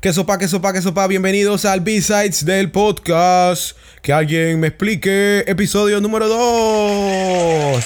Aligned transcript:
Que 0.00 0.12
sopa, 0.12 0.38
que 0.38 0.46
sopa, 0.46 0.72
que 0.72 0.80
sopa, 0.80 1.08
bienvenidos 1.08 1.64
al 1.64 1.80
B-Sides 1.80 2.44
del 2.44 2.70
podcast. 2.70 3.76
Que 4.00 4.12
alguien 4.12 4.60
me 4.60 4.68
explique, 4.68 5.42
episodio 5.48 6.00
número 6.00 6.28
2. 6.28 7.84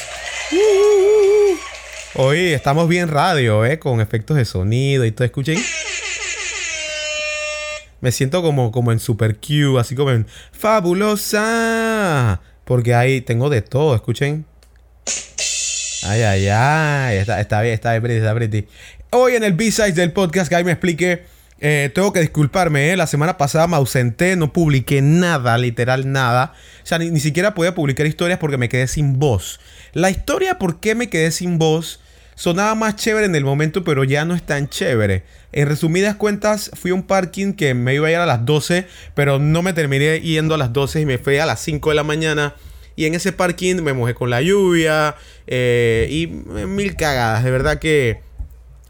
Hoy 2.17 2.39
estamos 2.53 2.87
bien 2.87 3.09
radio, 3.09 3.65
¿eh? 3.65 3.79
Con 3.79 4.03
efectos 4.03 4.37
de 4.37 4.45
sonido 4.45 5.07
y 5.07 5.13
todo, 5.13 5.25
escuchen. 5.25 5.59
Me 8.03 8.13
siento 8.13 8.43
como, 8.43 8.73
como 8.73 8.93
en 8.93 9.01
Super 9.01 9.39
Q, 9.39 9.79
así 9.79 9.95
como 9.95 10.11
en 10.11 10.27
Fabulosa. 10.53 12.43
Porque 12.67 12.95
ahí 12.95 13.23
tengo 13.23 13.49
de 13.49 13.63
todo, 13.63 13.95
escuchen. 13.95 14.45
Ay, 16.03 16.21
ay, 16.21 16.49
ay. 16.49 17.17
Está, 17.17 17.41
está 17.41 17.63
bien, 17.63 17.73
está 17.73 17.99
bien, 17.99 18.19
está 18.19 18.35
pretty. 18.35 18.67
Hoy 19.09 19.35
en 19.35 19.45
el 19.45 19.55
B-Sides 19.55 19.95
del 19.95 20.13
podcast, 20.13 20.51
que 20.51 20.57
alguien 20.57 20.67
me 20.67 20.73
explique 20.73 21.32
eh, 21.65 21.91
tengo 21.95 22.13
que 22.13 22.19
disculparme, 22.19 22.91
¿eh? 22.91 22.97
la 22.97 23.07
semana 23.07 23.39
pasada 23.39 23.69
me 23.69 23.77
ausenté, 23.77 24.35
no 24.35 24.53
publiqué 24.53 25.01
nada, 25.01 25.57
literal 25.59 26.11
nada. 26.11 26.55
O 26.83 26.87
sea, 26.87 26.99
ni, 26.99 27.21
siquiera 27.21 27.55
podía 27.55 27.73
publicar 27.73 28.05
historias 28.05 28.41
porque 28.41 28.59
me 28.59 28.69
quedé 28.69 28.89
sin 28.89 29.21
voz. 29.21 29.61
La 29.93 30.11
historia 30.11 30.59
por 30.59 30.81
qué 30.81 30.97
me 30.97 31.09
quedé 31.09 31.31
sin 31.31 31.59
voz 31.59 32.01
sonaba 32.35 32.75
más 32.75 32.97
chévere 32.97 33.27
en 33.27 33.37
el 33.37 33.45
momento, 33.45 33.85
pero 33.85 34.03
ya 34.03 34.25
no 34.25 34.35
es 34.35 34.43
tan 34.43 34.69
chévere. 34.69 35.23
En 35.53 35.69
resumidas 35.69 36.17
cuentas, 36.17 36.73
fui 36.75 36.91
a 36.91 36.95
un 36.95 37.05
parking 37.05 37.53
que 37.53 37.75
me 37.75 37.95
iba 37.95 38.09
a 38.09 38.11
ir 38.11 38.17
a 38.17 38.27
las 38.27 38.45
12, 38.45 38.89
pero 39.15 39.39
no 39.39 39.63
me 39.63 39.73
terminé 39.73 40.21
yendo 40.21 40.57
a 40.57 40.59
las 40.59 40.73
12 40.73 41.03
y 41.03 41.07
me 41.07 41.19
fui 41.19 41.37
a 41.37 41.47
las 41.47 41.61
5 41.61 41.91
de 41.91 41.95
la 41.95 42.03
mañana. 42.03 42.57
Y 42.97 43.05
en 43.05 43.15
ese 43.15 43.31
parking 43.31 43.77
me 43.77 43.93
mojé 43.93 44.15
con 44.15 44.31
la 44.31 44.43
lluvia 44.43 45.15
eh, 45.47 46.09
y 46.11 46.27
mil 46.27 46.97
cagadas. 46.97 47.45
De 47.45 47.53
verdad 47.53 47.79
que 47.79 48.32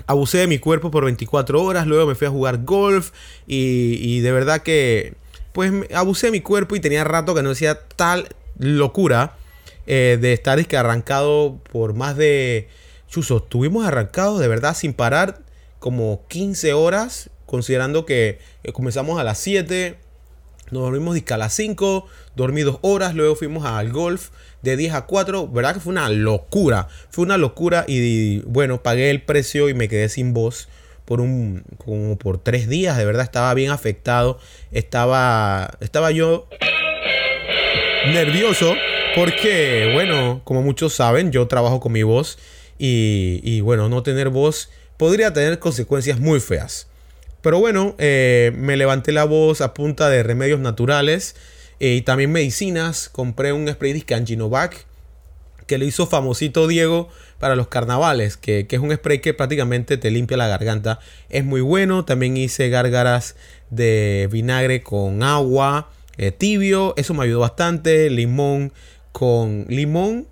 abusé 0.06 0.38
de 0.38 0.46
mi 0.46 0.58
cuerpo 0.58 0.90
por 0.90 1.04
24 1.04 1.62
horas, 1.62 1.86
luego 1.86 2.06
me 2.06 2.14
fui 2.14 2.26
a 2.26 2.30
jugar 2.30 2.64
golf 2.64 3.10
y, 3.46 4.20
de 4.20 4.32
verdad 4.32 4.62
que 4.62 5.14
pues 5.52 5.72
abusé 5.94 6.28
de 6.28 6.32
mi 6.32 6.40
cuerpo 6.40 6.76
y 6.76 6.80
tenía 6.80 7.04
rato 7.04 7.34
que 7.34 7.42
no 7.42 7.50
hacía 7.50 7.86
tal 7.88 8.28
locura 8.58 9.36
eh, 9.86 10.18
de 10.20 10.32
estar 10.32 10.58
arrancado 10.76 11.58
por 11.70 11.94
más 11.94 12.16
de... 12.16 12.68
Chuso, 13.08 13.38
estuvimos 13.38 13.84
arrancados 13.84 14.40
de 14.40 14.48
verdad 14.48 14.74
sin 14.74 14.94
parar 14.94 15.42
como 15.78 16.22
15 16.28 16.72
horas, 16.72 17.28
considerando 17.44 18.06
que 18.06 18.38
eh, 18.62 18.72
comenzamos 18.72 19.20
a 19.20 19.24
las 19.24 19.38
7, 19.38 19.98
nos 20.72 20.82
dormimos 20.82 21.16
a 21.30 21.36
las 21.36 21.52
5, 21.52 22.06
dormí 22.34 22.62
dos 22.62 22.78
horas, 22.80 23.14
luego 23.14 23.36
fuimos 23.36 23.66
al 23.66 23.92
golf 23.92 24.30
de 24.62 24.76
10 24.78 24.94
a 24.94 25.06
4. 25.06 25.48
¿Verdad 25.48 25.74
que 25.74 25.80
fue 25.80 25.92
una 25.92 26.08
locura? 26.08 26.88
Fue 27.10 27.24
una 27.24 27.36
locura 27.36 27.84
y 27.86 28.40
bueno, 28.40 28.82
pagué 28.82 29.10
el 29.10 29.22
precio 29.22 29.68
y 29.68 29.74
me 29.74 29.88
quedé 29.88 30.08
sin 30.08 30.32
voz 30.32 30.68
por 31.04 31.20
un 31.20 31.62
como 31.76 32.16
por 32.16 32.38
tres 32.38 32.68
días. 32.70 32.96
De 32.96 33.04
verdad 33.04 33.22
estaba 33.22 33.52
bien 33.52 33.70
afectado. 33.70 34.38
Estaba, 34.70 35.76
estaba 35.80 36.10
yo 36.10 36.48
nervioso 38.06 38.74
porque, 39.14 39.90
bueno, 39.92 40.40
como 40.44 40.62
muchos 40.62 40.94
saben, 40.94 41.32
yo 41.32 41.48
trabajo 41.48 41.80
con 41.80 41.92
mi 41.92 42.02
voz 42.02 42.38
y, 42.78 43.40
y 43.44 43.60
bueno, 43.60 43.90
no 43.90 44.02
tener 44.02 44.30
voz 44.30 44.70
podría 44.96 45.34
tener 45.34 45.58
consecuencias 45.58 46.18
muy 46.18 46.40
feas. 46.40 46.88
Pero 47.42 47.58
bueno, 47.58 47.94
eh, 47.98 48.52
me 48.56 48.76
levanté 48.76 49.12
la 49.12 49.24
voz 49.24 49.60
a 49.60 49.74
punta 49.74 50.08
de 50.08 50.22
remedios 50.22 50.60
naturales 50.60 51.36
eh, 51.80 51.94
y 51.94 52.02
también 52.02 52.32
medicinas. 52.32 53.08
Compré 53.08 53.52
un 53.52 53.68
spray 53.68 53.92
de 53.92 54.14
Anginovac 54.14 54.86
que 55.66 55.78
le 55.78 55.86
hizo 55.86 56.06
famosito 56.06 56.66
Diego 56.68 57.08
para 57.38 57.56
los 57.56 57.68
carnavales, 57.68 58.36
que, 58.36 58.66
es 58.68 58.78
un 58.78 58.92
spray 58.94 59.20
que 59.20 59.34
prácticamente 59.34 59.96
te 59.96 60.10
limpia 60.10 60.36
la 60.36 60.48
garganta. 60.48 61.00
Es 61.28 61.44
muy 61.44 61.60
bueno. 61.60 62.04
También 62.04 62.36
hice 62.36 62.68
gárgaras 62.68 63.36
de 63.70 64.28
vinagre 64.30 64.82
con 64.82 65.22
agua 65.22 65.90
eh, 66.18 66.30
tibio. 66.30 66.94
Eso 66.96 67.14
me 67.14 67.24
ayudó 67.24 67.40
bastante. 67.40 68.08
Limón 68.10 68.72
con 69.12 69.66
limón 69.68 70.26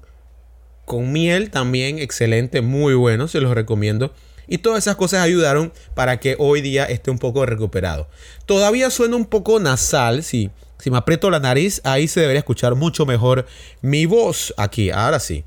con 0.90 1.12
miel 1.12 1.50
también 1.50 2.00
excelente, 2.00 2.62
muy 2.62 2.94
bueno, 2.94 3.28
se 3.28 3.40
los 3.40 3.54
recomiendo. 3.54 4.12
Y 4.50 4.58
todas 4.58 4.80
esas 4.84 4.96
cosas 4.96 5.22
ayudaron 5.22 5.72
para 5.94 6.18
que 6.18 6.34
hoy 6.38 6.60
día 6.60 6.84
esté 6.84 7.12
un 7.12 7.18
poco 7.18 7.46
recuperado. 7.46 8.08
Todavía 8.46 8.90
suena 8.90 9.14
un 9.14 9.24
poco 9.24 9.60
nasal, 9.60 10.24
sí. 10.24 10.50
Si 10.80 10.90
me 10.90 10.98
aprieto 10.98 11.30
la 11.30 11.38
nariz, 11.38 11.80
ahí 11.84 12.08
se 12.08 12.20
debería 12.20 12.40
escuchar 12.40 12.74
mucho 12.74 13.06
mejor 13.06 13.46
mi 13.80 14.06
voz 14.06 14.52
aquí. 14.56 14.90
Ahora 14.90 15.20
sí. 15.20 15.44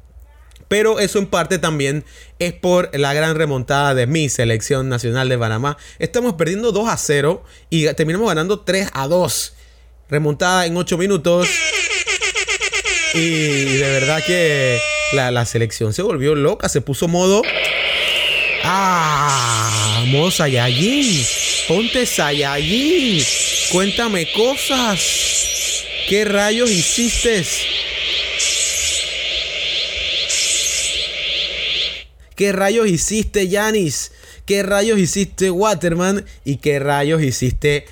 Pero 0.70 1.00
eso 1.00 1.20
en 1.20 1.28
parte 1.28 1.60
también 1.60 2.06
es 2.40 2.54
por 2.54 2.98
la 2.98 3.14
gran 3.14 3.36
remontada 3.36 3.94
de 3.94 4.08
mi 4.08 4.30
selección 4.30 4.88
nacional 4.88 5.28
de 5.28 5.38
Panamá. 5.38 5.78
Estamos 6.00 6.36
perdiendo 6.36 6.72
2 6.72 6.88
a 6.88 6.96
0 6.96 7.44
y 7.70 7.86
terminamos 7.96 8.30
ganando 8.30 8.62
3 8.62 8.90
a 8.94 9.08
2. 9.08 9.54
Remontada 10.10 10.66
en 10.66 10.78
8 10.78 10.98
minutos. 10.98 11.50
Y 13.14 13.78
de 13.78 14.00
verdad 14.00 14.24
que 14.26 14.80
la, 15.12 15.30
la 15.30 15.46
selección 15.46 15.94
se 15.94 16.02
volvió 16.02 16.36
loca, 16.36 16.70
se 16.70 16.80
puso 16.80 17.10
modo 17.10 17.44
Ah, 18.64 20.06
modo 20.08 20.32
Saiyajin. 20.32 21.26
Ponte 21.68 22.06
Saiyajin. 22.06 23.22
Cuéntame 23.72 24.32
cosas. 24.32 25.00
¿Qué 26.08 26.24
rayos 26.24 26.72
hiciste? 26.72 27.46
¿Qué 32.36 32.52
rayos 32.52 32.88
hiciste, 32.88 33.48
Yanis? 33.48 34.12
¿Qué 34.46 34.64
rayos 34.64 34.98
hiciste, 34.98 35.52
Waterman? 35.52 36.26
¿Y 36.46 36.58
qué 36.58 36.80
rayos 36.80 37.22
hiciste, 37.22 37.86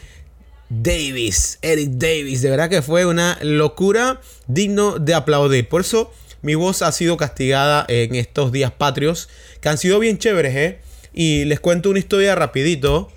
Davis? 0.70 1.60
Eric 1.62 1.90
Davis. 1.92 2.42
De 2.42 2.50
verdad 2.50 2.70
que 2.70 2.82
fue 2.82 3.06
una 3.06 3.38
locura 3.42 4.22
digno 4.48 5.00
de 5.00 5.14
aplaudir. 5.14 5.68
Por 5.68 5.82
eso 5.82 6.12
mi 6.42 6.56
voz 6.56 6.82
ha 6.82 6.92
sido 6.92 7.18
castigada 7.18 7.86
en 7.88 8.16
estos 8.16 8.52
días 8.52 8.72
patrios, 8.72 9.30
que 9.62 9.70
han 9.70 9.78
sido 9.78 10.00
bien 10.00 10.18
chéveres, 10.18 10.56
¿eh? 10.56 10.80
Y 11.14 11.46
les 11.46 11.60
cuento 11.60 11.90
una 11.90 12.00
historia 12.00 12.36
rapidito. 12.36 13.12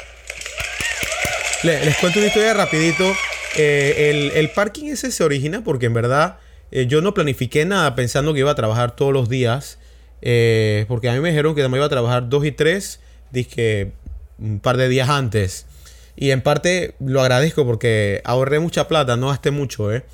Les, 1.62 1.97
cuento 1.97 2.19
una 2.19 2.28
historia 2.28 2.53
rapidito. 2.53 3.10
Eh, 3.56 4.31
el, 4.34 4.50
parking 4.50 4.87
ese 4.87 5.10
se 5.10 5.25
origina 5.25 5.62
porque 5.65 5.87
en 5.87 5.94
verdad 5.94 6.38
eh, 6.71 6.87
yo 6.87 7.00
no 7.00 7.15
planifiqué 7.15 7.65
nada 7.65 7.94
pensando 7.94 8.34
que 8.34 8.41
iba 8.41 8.50
a 8.50 8.54
trabajar 8.54 8.94
todos 8.94 9.12
los 9.12 9.28
días. 9.28 9.78
Eh, 10.21 10.84
porque 10.88 11.09
a 11.09 11.15
mí 11.15 11.21
me 11.21 11.31
dijeron 11.31 11.54
que 11.54 11.66
me 11.69 11.78
iba 11.78 11.87
a 11.87 11.91
trabajar 11.91 12.28
dos 12.28 12.44
y 12.44 12.53
tres, 12.53 13.00
dije 13.31 13.93
un 14.38 14.60
par 14.60 14.77
de 14.77 14.88
días 14.88 15.09
antes. 15.09 15.66
Y 16.16 16.31
en 16.31 16.43
parte 16.43 16.94
lo 17.00 17.22
agradezco 17.22 17.65
porque 17.65 18.21
ahorré 18.25 18.59
mucha 18.59 18.87
plata, 18.87 19.16
no 19.16 19.28
gasté 19.28 19.50
mucho, 19.50 19.93
¿eh? 19.93 20.04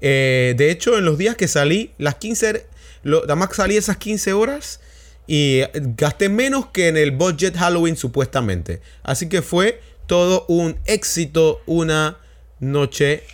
De 0.00 0.70
hecho, 0.70 0.98
en 0.98 1.04
los 1.04 1.16
días 1.16 1.36
que 1.36 1.46
salí, 1.46 1.92
las 1.96 2.16
15, 2.16 2.66
nada 3.04 3.54
salí 3.54 3.76
esas 3.76 3.96
15 3.96 4.32
horas 4.32 4.80
y 5.26 5.62
gasté 5.74 6.28
menos 6.28 6.66
que 6.66 6.88
en 6.88 6.96
el 6.96 7.12
budget 7.12 7.56
Halloween 7.56 7.96
supuestamente. 7.96 8.80
Así 9.02 9.28
que 9.28 9.42
fue 9.42 9.80
todo 10.06 10.44
un 10.48 10.78
éxito, 10.84 11.62
una 11.66 12.18
noche... 12.60 13.24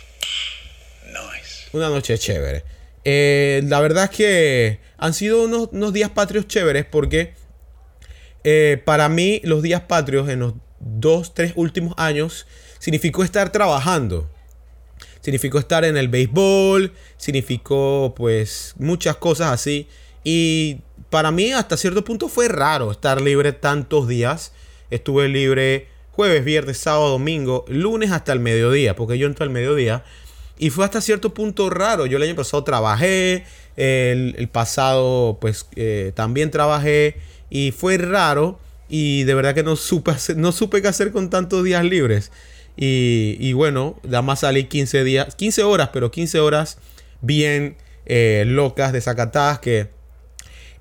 Una 1.71 1.89
noche 1.89 2.17
chévere. 2.17 2.63
Eh, 3.05 3.61
la 3.65 3.79
verdad 3.79 4.05
es 4.05 4.09
que 4.09 4.79
han 4.97 5.13
sido 5.13 5.43
unos, 5.43 5.93
días 5.93 6.09
patrios 6.09 6.47
chéveres 6.47 6.85
porque 6.85 7.33
eh, 8.43 8.81
para 8.85 9.07
mí 9.07 9.39
los 9.43 9.61
días 9.61 9.81
patrios 9.81 10.29
en 10.29 10.39
los 10.39 10.53
dos, 10.79 11.35
tres 11.35 11.53
últimos 11.55 11.93
años 11.97 12.47
significó 12.79 13.23
estar 13.23 13.51
trabajando 13.51 14.27
significó 15.21 15.59
estar 15.59 15.85
en 15.85 15.97
el 15.97 16.07
béisbol, 16.07 16.93
significó 17.17 18.13
pues 18.15 18.73
muchas 18.77 19.17
cosas 19.17 19.51
así. 19.51 19.87
Y 20.23 20.79
para 21.09 21.31
mí 21.31 21.51
hasta 21.51 21.77
cierto 21.77 22.03
punto 22.03 22.27
fue 22.27 22.47
raro 22.47 22.91
estar 22.91 23.21
libre 23.21 23.51
tantos 23.53 24.07
días. 24.07 24.53
Estuve 24.89 25.27
libre 25.27 25.87
jueves, 26.11 26.43
viernes, 26.43 26.77
sábado, 26.77 27.09
domingo, 27.09 27.65
lunes 27.67 28.11
hasta 28.11 28.33
el 28.33 28.39
mediodía, 28.39 28.95
porque 28.95 29.17
yo 29.17 29.27
entro 29.27 29.43
al 29.43 29.49
mediodía. 29.49 30.03
Y 30.57 30.69
fue 30.69 30.83
hasta 30.83 30.99
cierto 30.99 31.33
punto 31.33 31.69
raro. 31.69 32.05
Yo 32.05 32.17
el 32.17 32.23
año 32.23 32.35
pasado 32.35 32.63
trabajé, 32.63 33.45
el, 33.77 34.49
pasado 34.51 35.37
pues 35.39 35.67
eh, 35.77 36.11
también 36.15 36.51
trabajé 36.51 37.15
y 37.49 37.71
fue 37.71 37.97
raro. 37.97 38.59
Y 38.89 39.23
de 39.23 39.33
verdad 39.35 39.55
que 39.55 39.63
no 39.63 39.75
supe, 39.75 40.11
no 40.35 40.51
supe 40.51 40.81
qué 40.81 40.89
hacer 40.89 41.11
con 41.11 41.29
tantos 41.29 41.63
días 41.63 41.85
libres. 41.85 42.31
Y, 42.75 43.51
bueno, 43.53 43.99
nada 44.03 44.21
más 44.21 44.41
salí 44.41 44.65
15 44.65 45.03
días, 45.03 45.35
15 45.35 45.63
horas, 45.63 45.89
pero 45.91 46.11
15 46.11 46.39
horas 46.39 46.77
bien 47.21 47.75
eh, 48.05 48.43
locas, 48.47 48.93
desacatadas, 48.93 49.59
que 49.59 49.89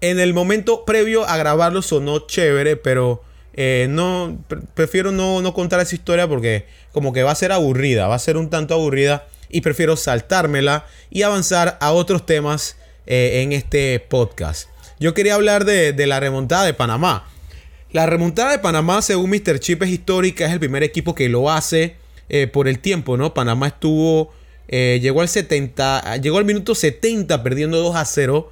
en 0.00 0.20
el 0.20 0.34
momento 0.34 0.84
previo 0.84 1.28
a 1.28 1.36
grabarlo 1.36 1.82
sonó 1.82 2.26
chévere, 2.26 2.76
pero 2.76 3.22
eh, 3.54 3.88
no, 3.90 4.38
prefiero 4.74 5.10
no, 5.10 5.42
no 5.42 5.52
contar 5.52 5.80
esa 5.80 5.94
historia 5.94 6.28
porque 6.28 6.66
como 6.92 7.12
que 7.12 7.24
va 7.24 7.32
a 7.32 7.34
ser 7.34 7.50
aburrida, 7.50 8.06
va 8.06 8.14
a 8.14 8.20
ser 8.20 8.36
un 8.36 8.50
tanto 8.50 8.74
aburrida 8.74 9.26
y 9.48 9.62
prefiero 9.62 9.96
saltármela 9.96 10.86
y 11.10 11.22
avanzar 11.22 11.76
a 11.80 11.90
otros 11.90 12.24
temas 12.24 12.76
eh, 13.06 13.42
en 13.42 13.52
este 13.52 13.98
podcast. 13.98 14.68
Yo 15.00 15.14
quería 15.14 15.34
hablar 15.34 15.64
de, 15.64 15.92
de, 15.92 16.06
la 16.06 16.20
remontada 16.20 16.64
de 16.66 16.74
Panamá. 16.74 17.28
La 17.90 18.06
remontada 18.06 18.52
de 18.52 18.58
Panamá, 18.58 19.02
según 19.02 19.30
Mr. 19.30 19.58
Chip, 19.58 19.82
es 19.82 19.90
histórica. 19.90 20.46
Es 20.46 20.52
el 20.52 20.60
primer 20.60 20.82
equipo 20.82 21.14
que 21.14 21.28
lo 21.28 21.50
hace 21.50 21.96
eh, 22.28 22.46
por 22.46 22.68
el 22.68 22.80
tiempo, 22.80 23.16
¿no? 23.16 23.32
Panamá 23.34 23.68
estuvo. 23.68 24.32
Llegó 24.68 25.22
al 25.22 25.28
70. 25.28 26.18
Llegó 26.18 26.38
al 26.38 26.44
minuto 26.44 26.74
70 26.74 27.42
perdiendo 27.42 27.78
2 27.78 27.96
a 27.96 28.04
0. 28.04 28.50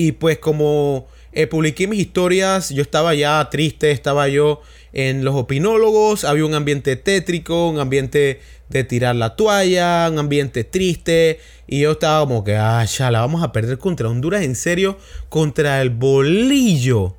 Y 0.00 0.12
pues 0.12 0.38
como 0.38 1.08
eh, 1.34 1.46
publiqué 1.46 1.86
mis 1.86 2.00
historias, 2.00 2.70
yo 2.70 2.80
estaba 2.80 3.12
ya 3.12 3.46
triste, 3.50 3.90
estaba 3.90 4.28
yo 4.28 4.62
en 4.94 5.26
los 5.26 5.34
opinólogos, 5.34 6.24
había 6.24 6.46
un 6.46 6.54
ambiente 6.54 6.96
tétrico, 6.96 7.68
un 7.68 7.78
ambiente 7.78 8.40
de 8.70 8.84
tirar 8.84 9.14
la 9.16 9.36
toalla, 9.36 10.08
un 10.10 10.18
ambiente 10.18 10.64
triste, 10.64 11.38
y 11.66 11.80
yo 11.80 11.90
estaba 11.90 12.20
como 12.20 12.44
que, 12.44 12.56
ah, 12.56 12.82
ya 12.86 13.10
la 13.10 13.20
vamos 13.20 13.42
a 13.42 13.52
perder 13.52 13.76
contra 13.76 14.08
Honduras, 14.08 14.42
en 14.42 14.56
serio, 14.56 14.96
contra 15.28 15.82
el 15.82 15.90
bolillo. 15.90 17.16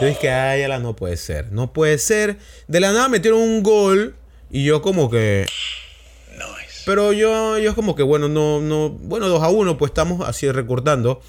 Yo 0.00 0.06
dije, 0.06 0.28
ya 0.28 0.66
la 0.66 0.78
no 0.78 0.96
puede 0.96 1.18
ser, 1.18 1.52
no 1.52 1.74
puede 1.74 1.98
ser. 1.98 2.38
De 2.68 2.80
la 2.80 2.90
nada 2.94 3.10
metieron 3.10 3.38
un 3.38 3.62
gol, 3.62 4.14
y 4.50 4.64
yo 4.64 4.80
como 4.80 5.10
que... 5.10 5.44
Pero 6.86 7.12
yo, 7.12 7.58
yo 7.58 7.74
como 7.74 7.94
que, 7.94 8.02
bueno, 8.02 8.28
no, 8.28 8.62
no, 8.62 8.88
bueno, 8.88 9.28
2 9.28 9.42
a 9.42 9.50
1, 9.50 9.76
pues 9.76 9.90
estamos 9.90 10.26
así 10.26 10.50
recortando. 10.50 11.20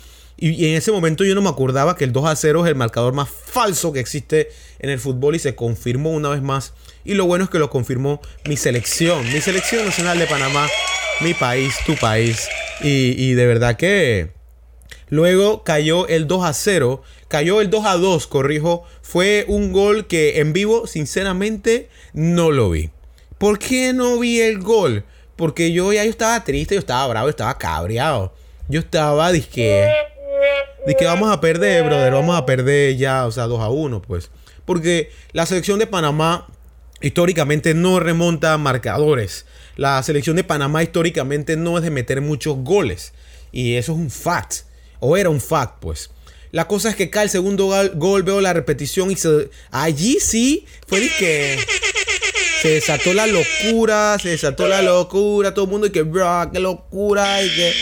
Y, 0.41 0.65
en 0.65 0.75
ese 0.75 0.91
momento 0.91 1.23
yo 1.23 1.35
no 1.35 1.41
me 1.43 1.49
acordaba 1.49 1.95
que 1.95 2.03
el 2.03 2.11
2 2.11 2.25
a 2.25 2.35
0 2.35 2.65
es 2.65 2.69
el 2.69 2.75
marcador 2.75 3.13
más 3.13 3.29
falso 3.29 3.93
que 3.93 3.99
existe 3.99 4.49
en 4.79 4.89
el 4.89 4.99
fútbol 4.99 5.35
y 5.35 5.39
se 5.39 5.53
confirmó 5.53 6.09
una 6.09 6.29
vez 6.29 6.41
más. 6.41 6.73
Y 7.05 7.13
lo 7.13 7.27
bueno 7.27 7.43
es 7.43 7.51
que 7.51 7.59
lo 7.59 7.69
confirmó 7.69 8.19
mi 8.45 8.57
selección, 8.57 9.23
mi 9.31 9.39
selección 9.39 9.85
nacional 9.85 10.17
de 10.17 10.25
Panamá, 10.25 10.67
mi 11.19 11.35
país, 11.35 11.75
tu 11.85 11.95
país. 11.95 12.49
Y, 12.81 13.33
de 13.33 13.45
verdad 13.45 13.77
que 13.77 14.31
luego 15.09 15.63
cayó 15.63 16.07
el 16.07 16.25
2 16.25 16.43
a 16.43 16.53
0, 16.53 17.03
cayó 17.27 17.61
el 17.61 17.69
2 17.69 17.85
a 17.85 17.97
2, 17.97 18.25
corrijo. 18.25 18.83
Fue 19.03 19.45
un 19.47 19.71
gol 19.71 20.07
que 20.07 20.39
en 20.39 20.53
vivo, 20.53 20.87
sinceramente, 20.87 21.87
no 22.13 22.49
lo 22.49 22.71
vi. 22.71 22.89
¿Por 23.37 23.59
qué 23.59 23.93
no 23.93 24.17
vi 24.17 24.41
el 24.41 24.57
gol? 24.57 25.03
Porque 25.35 25.71
yo 25.71 25.93
ya 25.93 26.03
estaba 26.03 26.43
triste, 26.43 26.73
yo 26.73 26.79
estaba 26.79 27.05
bravo, 27.05 27.27
yo 27.27 27.31
estaba 27.31 27.59
cabreado. 27.59 28.33
Yo 28.67 28.79
estaba, 28.79 29.31
disque 29.31 29.87
de 30.85 30.95
que 30.95 31.05
vamos 31.05 31.31
a 31.31 31.39
perder, 31.41 31.83
brother, 31.83 32.13
vamos 32.13 32.35
a 32.37 32.45
perder 32.45 32.97
ya, 32.97 33.25
o 33.25 33.31
sea, 33.31 33.45
2 33.45 33.61
a 33.61 33.69
1, 33.69 34.01
pues. 34.01 34.31
Porque 34.65 35.11
la 35.31 35.45
selección 35.45 35.79
de 35.79 35.87
Panamá 35.87 36.47
históricamente 37.01 37.73
no 37.73 37.99
remonta 37.99 38.57
marcadores. 38.57 39.45
La 39.75 40.01
selección 40.03 40.35
de 40.35 40.43
Panamá 40.43 40.83
históricamente 40.83 41.57
no 41.57 41.77
es 41.77 41.83
de 41.83 41.89
meter 41.89 42.21
muchos 42.21 42.57
goles. 42.57 43.13
Y 43.51 43.75
eso 43.75 43.93
es 43.93 43.97
un 43.97 44.11
fact. 44.11 44.65
O 44.99 45.17
era 45.17 45.29
un 45.29 45.41
fact, 45.41 45.79
pues. 45.79 46.11
La 46.51 46.67
cosa 46.67 46.89
es 46.89 46.95
que 46.95 47.09
cae 47.09 47.23
el 47.23 47.29
segundo 47.29 47.71
gol, 47.95 48.23
veo 48.23 48.41
la 48.41 48.53
repetición 48.53 49.09
y 49.09 49.15
allí 49.71 50.19
sí 50.19 50.65
fue 50.85 50.99
de 50.99 51.09
que 51.17 51.59
se 52.61 52.69
desató 52.69 53.13
la 53.13 53.25
locura, 53.25 54.17
se 54.21 54.29
desató 54.29 54.67
la 54.67 54.81
locura, 54.81 55.53
todo 55.53 55.65
el 55.65 55.71
mundo 55.71 55.87
y 55.87 55.91
que, 55.91 56.01
bro, 56.01 56.49
qué 56.51 56.59
locura, 56.59 57.41
y 57.41 57.49
que 57.55 57.73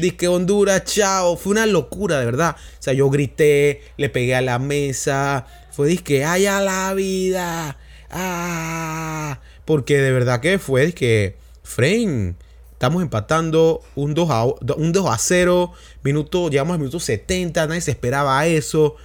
Dice 0.00 0.28
Honduras, 0.28 0.84
chao. 0.84 1.36
Fue 1.36 1.52
una 1.52 1.66
locura, 1.66 2.18
de 2.18 2.26
verdad. 2.26 2.56
O 2.58 2.82
sea, 2.82 2.92
yo 2.92 3.10
grité, 3.10 3.82
le 3.96 4.08
pegué 4.08 4.34
a 4.34 4.40
la 4.40 4.58
mesa. 4.58 5.46
Fue 5.72 5.88
disque, 5.88 6.24
ay 6.24 6.46
a 6.46 6.60
la 6.60 6.94
vida. 6.94 7.76
Ah. 8.10 9.40
Porque 9.64 9.98
de 9.98 10.12
verdad 10.12 10.40
que 10.40 10.58
fue 10.58 10.92
que, 10.92 11.36
Fren, 11.62 12.36
estamos 12.72 13.02
empatando 13.02 13.82
un 13.94 14.14
2 14.14 14.30
a, 14.30 14.44
un 14.44 14.92
2 14.92 15.06
a 15.06 15.18
0. 15.18 15.72
Minuto, 16.02 16.50
llegamos 16.50 16.74
al 16.74 16.78
minuto 16.78 17.00
70. 17.00 17.66
Nadie 17.66 17.80
se 17.80 17.90
esperaba 17.90 18.46
eso. 18.46 18.96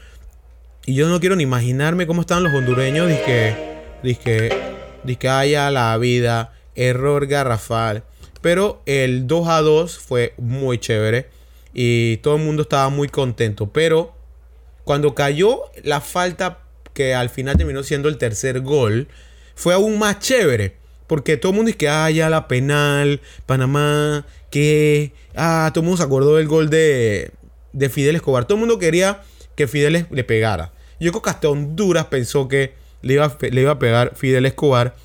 Y 0.85 0.95
yo 0.95 1.07
no 1.07 1.19
quiero 1.19 1.35
ni 1.35 1.43
imaginarme 1.43 2.07
cómo 2.07 2.21
estaban 2.21 2.43
los 2.43 2.53
hondureños. 2.53 3.07
Dice 3.07 3.23
que, 3.23 3.55
dice 4.03 5.17
que, 5.17 5.29
ay 5.29 5.55
a 5.55 5.71
la 5.71 5.97
vida. 5.97 6.53
Error 6.75 7.27
garrafal. 7.27 8.03
Pero 8.41 8.81
el 8.85 9.27
2 9.27 9.47
a 9.47 9.61
2 9.61 9.97
fue 9.97 10.33
muy 10.37 10.77
chévere 10.77 11.27
y 11.73 12.17
todo 12.17 12.35
el 12.35 12.43
mundo 12.43 12.63
estaba 12.63 12.89
muy 12.89 13.09
contento. 13.09 13.71
Pero 13.71 14.13
cuando 14.83 15.13
cayó 15.13 15.63
la 15.83 16.01
falta 16.01 16.59
que 16.93 17.13
al 17.13 17.29
final 17.29 17.57
terminó 17.57 17.83
siendo 17.83 18.09
el 18.09 18.17
tercer 18.17 18.61
gol, 18.61 19.07
fue 19.55 19.73
aún 19.73 19.99
más 19.99 20.19
chévere. 20.19 20.77
Porque 21.07 21.37
todo 21.37 21.51
el 21.51 21.55
mundo 21.55 21.67
dice 21.67 21.77
que, 21.77 21.89
ah, 21.89 22.09
ya 22.11 22.29
la 22.29 22.47
penal, 22.47 23.19
Panamá, 23.45 24.25
que, 24.51 25.11
ah, 25.35 25.71
todo 25.73 25.81
el 25.81 25.85
mundo 25.85 25.97
se 25.97 26.03
acordó 26.03 26.35
del 26.35 26.47
gol 26.47 26.69
de, 26.69 27.31
de 27.73 27.89
Fidel 27.89 28.15
Escobar. 28.15 28.45
Todo 28.45 28.55
el 28.55 28.59
mundo 28.59 28.77
quería 28.77 29.23
que 29.55 29.67
Fidel 29.67 30.05
le 30.09 30.23
pegara. 30.23 30.71
Yo 30.99 31.11
creo 31.11 31.21
que 31.21 31.29
hasta 31.29 31.49
Honduras 31.49 32.05
pensó 32.05 32.47
que 32.47 32.73
le 33.01 33.15
iba, 33.15 33.37
le 33.41 33.61
iba 33.61 33.71
a 33.71 33.79
pegar 33.79 34.15
Fidel 34.15 34.45
Escobar. 34.45 34.95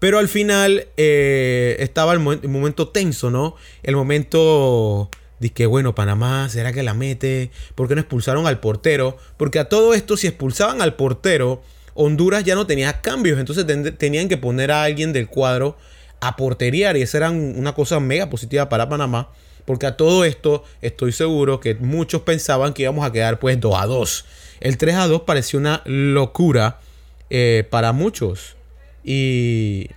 Pero 0.00 0.18
al 0.18 0.28
final 0.28 0.88
eh, 0.96 1.76
estaba 1.78 2.14
el, 2.14 2.20
momento 2.20 2.88
tenso, 2.88 3.30
¿no? 3.30 3.54
El 3.82 3.94
momento 3.94 5.10
de 5.38 5.50
que, 5.50 5.66
bueno, 5.66 5.94
Panamá, 5.94 6.48
¿será 6.48 6.72
que 6.72 6.82
la 6.82 6.94
mete? 6.94 7.50
¿Por 7.74 7.86
qué 7.86 7.94
no 7.94 8.00
expulsaron 8.00 8.46
al 8.46 8.60
portero? 8.60 9.18
Porque 9.36 9.58
a 9.58 9.68
todo 9.68 9.92
esto, 9.92 10.16
si 10.16 10.26
expulsaban 10.26 10.80
al 10.80 10.94
portero, 10.94 11.62
Honduras 11.92 12.44
ya 12.44 12.54
no 12.54 12.66
tenía 12.66 13.02
cambios. 13.02 13.38
Entonces 13.38 13.66
tenían 13.98 14.28
que 14.28 14.38
poner 14.38 14.72
a 14.72 14.84
alguien 14.84 15.12
del 15.12 15.28
cuadro 15.28 15.76
a 16.20 16.34
porteriar. 16.34 16.96
Y 16.96 17.02
esa 17.02 17.18
era 17.18 17.30
una 17.30 17.74
cosa 17.74 18.00
mega 18.00 18.30
positiva 18.30 18.70
para 18.70 18.88
Panamá. 18.88 19.28
Porque 19.66 19.84
a 19.84 19.98
todo 19.98 20.24
esto 20.24 20.64
estoy 20.80 21.12
seguro 21.12 21.60
que 21.60 21.74
muchos 21.74 22.22
pensaban 22.22 22.72
que 22.72 22.82
íbamos 22.82 23.04
a 23.04 23.12
quedar 23.12 23.38
pues 23.38 23.60
2 23.60 23.74
a 23.78 23.84
2. 23.84 24.24
El 24.60 24.78
3 24.78 24.94
a 24.96 25.06
2 25.08 25.22
pareció 25.22 25.58
una 25.58 25.82
locura 25.84 26.80
eh, 27.28 27.66
para 27.68 27.92
muchos. 27.92 28.56
Y, 29.04 29.88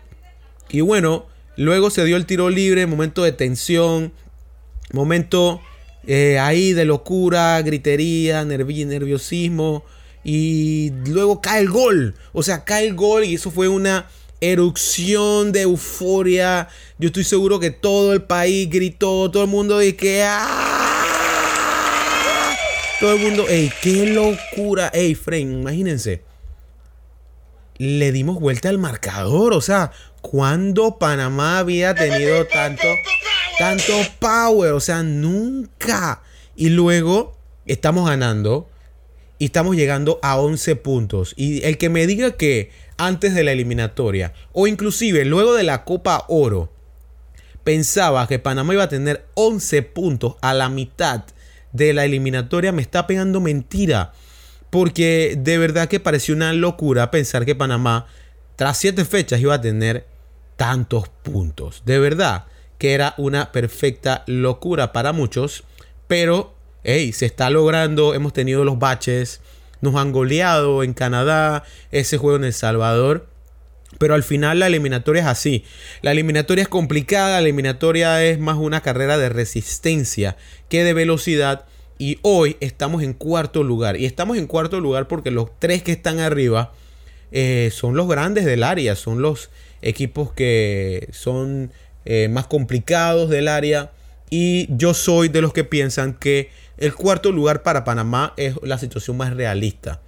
y 0.70 0.82
bueno, 0.82 1.26
luego 1.56 1.90
se 1.90 2.06
dio 2.06 2.18
el 2.18 2.26
tiro 2.26 2.50
libre, 2.50 2.86
momento 2.88 3.24
de 3.24 3.32
tensión, 3.32 4.14
momento 4.92 5.62
eh, 6.06 6.40
ahí 6.40 6.74
de 6.74 6.86
locura, 6.86 7.62
gritería, 7.62 8.44
nerviosismo. 8.46 9.84
Y 10.24 10.92
luego 11.08 11.42
cae 11.42 11.62
el 11.62 11.70
gol. 11.70 12.16
O 12.32 12.44
sea, 12.44 12.64
cae 12.64 12.88
el 12.88 12.96
gol 12.96 13.26
y 13.26 13.36
eso 13.36 13.52
fue 13.52 13.68
una 13.68 14.08
erupción 14.40 15.52
de 15.52 15.62
euforia. 15.62 16.70
Yo 16.98 17.08
estoy 17.08 17.24
seguro 17.24 17.60
que 17.60 17.72
todo 17.72 18.14
el 18.14 18.24
país 18.24 18.70
gritó, 18.70 19.30
todo 19.32 19.44
el 19.44 19.50
mundo 19.50 19.78
de 19.78 19.96
que 19.96 20.24
¡ah! 20.24 20.60
Todo 23.00 23.14
el 23.14 23.20
mundo, 23.20 23.46
ey, 23.50 23.70
qué 23.82 24.06
locura. 24.06 24.90
Ey, 24.94 25.14
Fren, 25.16 25.60
imagínense 25.60 26.33
le 27.78 28.12
dimos 28.12 28.40
vuelta 28.40 28.70
al 28.70 28.78
marcador. 28.78 29.54
O 29.54 29.62
sea, 29.62 29.92
cuando 30.22 30.98
Panamá 30.98 31.60
había 31.60 31.96
tenido 31.96 32.46
tanto, 32.46 32.88
tanto 33.58 33.94
power? 34.20 34.74
O 34.74 34.80
sea, 34.80 35.04
nunca. 35.04 36.22
Y 36.56 36.70
luego 36.70 37.38
estamos 37.66 38.08
ganando 38.08 38.70
y 39.40 39.46
estamos 39.46 39.76
llegando 39.76 40.20
a 40.22 40.38
11 40.38 40.76
puntos. 40.78 41.34
Y 41.36 41.64
el 41.66 41.78
que 41.78 41.90
me 41.90 42.08
diga 42.08 42.32
que 42.32 42.72
antes 42.98 43.34
de 43.34 43.44
la 43.44 43.52
eliminatoria 43.52 44.34
o 44.52 44.68
inclusive 44.68 45.26
luego 45.26 45.56
de 45.56 45.64
la 45.64 45.84
Copa 45.84 46.26
Oro 46.28 46.72
pensaba 47.64 48.28
que 48.28 48.40
Panamá 48.40 48.74
iba 48.74 48.84
a 48.84 48.90
tener 48.90 49.26
11 49.34 49.82
puntos 49.84 50.36
a 50.42 50.54
la 50.54 50.70
mitad 50.70 51.24
de 51.74 51.92
la 51.94 52.06
eliminatoria 52.06 52.72
me 52.72 52.82
está 52.82 53.08
pegando 53.08 53.42
mentira. 53.42 54.14
Porque 54.74 55.36
de 55.38 55.60
verdad 55.60 55.88
que 55.88 56.00
pareció 56.00 56.34
una 56.34 56.52
locura 56.52 57.12
pensar 57.12 57.46
que 57.46 57.54
Panamá, 57.54 58.08
tras 58.56 58.80
siete 58.80 59.06
fechas, 59.06 59.40
iba 59.40 59.54
a 59.54 59.62
tener 59.62 60.08
tantos 60.56 61.10
puntos. 61.10 61.84
De 61.86 62.00
verdad 62.00 62.46
que 62.80 62.94
era 62.94 63.14
una 63.20 63.52
perfecta 63.52 64.24
locura 64.26 64.92
para 64.92 65.14
muchos. 65.14 65.64
Pero, 66.08 66.56
hey, 66.84 67.14
se 67.14 67.28
está 67.28 67.52
logrando. 67.52 68.16
Hemos 68.16 68.34
tenido 68.34 68.64
los 68.64 68.80
baches. 68.80 69.42
Nos 69.82 69.94
han 69.94 70.12
goleado 70.12 70.82
en 70.82 70.96
Canadá. 70.96 71.66
Ese 71.92 72.18
juego 72.18 72.38
en 72.38 72.46
El 72.46 72.54
Salvador. 72.54 73.28
Pero 74.00 74.16
al 74.16 74.24
final 74.24 74.58
la 74.58 74.66
eliminatoria 74.66 75.22
es 75.22 75.28
así. 75.28 75.66
La 76.02 76.14
eliminatoria 76.14 76.64
es 76.64 76.68
complicada. 76.68 77.34
La 77.34 77.42
eliminatoria 77.42 78.26
es 78.26 78.40
más 78.40 78.58
una 78.58 78.82
carrera 78.82 79.20
de 79.20 79.30
resistencia 79.30 80.36
que 80.68 80.84
de 80.84 80.96
velocidad. 80.96 81.68
Y 81.98 82.20
hoy 82.22 82.58
estamos 82.60 83.04
en 83.04 83.14
cuarto 83.14 83.64
lugar. 83.64 83.98
Y 83.98 84.06
estamos 84.06 84.38
en 84.38 84.48
cuarto 84.48 84.80
lugar 84.80 85.08
porque 85.08 85.32
los 85.32 85.50
tres 85.60 85.84
que 85.84 85.92
están 85.92 86.20
arriba 86.20 86.74
eh, 87.32 87.70
son 87.72 87.96
los 87.96 88.08
grandes 88.08 88.46
del 88.46 88.64
área. 88.64 88.96
Son 88.96 89.22
los 89.22 89.50
equipos 89.82 90.32
que 90.32 91.10
son 91.12 91.72
eh, 92.06 92.28
más 92.30 92.48
complicados 92.48 93.30
del 93.30 93.48
área. 93.48 93.92
Y 94.30 94.68
yo 94.76 94.94
soy 94.94 95.30
de 95.30 95.42
los 95.42 95.54
que 95.54 95.64
piensan 95.64 96.14
que 96.14 96.50
el 96.78 96.96
cuarto 96.96 97.32
lugar 97.32 97.64
para 97.64 97.84
Panamá 97.84 98.34
es 98.38 98.56
la 98.64 98.78
situación 98.78 99.18
más 99.18 99.36
realista. 99.36 100.02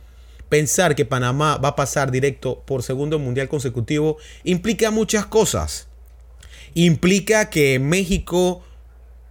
Pensar 0.50 0.96
que 0.96 1.06
Panamá 1.06 1.58
va 1.58 1.70
a 1.70 1.75
pasar 1.75 2.12
directo 2.12 2.63
por 2.65 2.84
segundo 2.84 3.20
mundial 3.20 3.50
consecutivo 3.50 4.18
implica 4.44 4.92
muchas 4.92 5.25
cosas. 5.25 5.88
Implica 6.74 7.50
que 7.50 7.80
México 7.80 8.63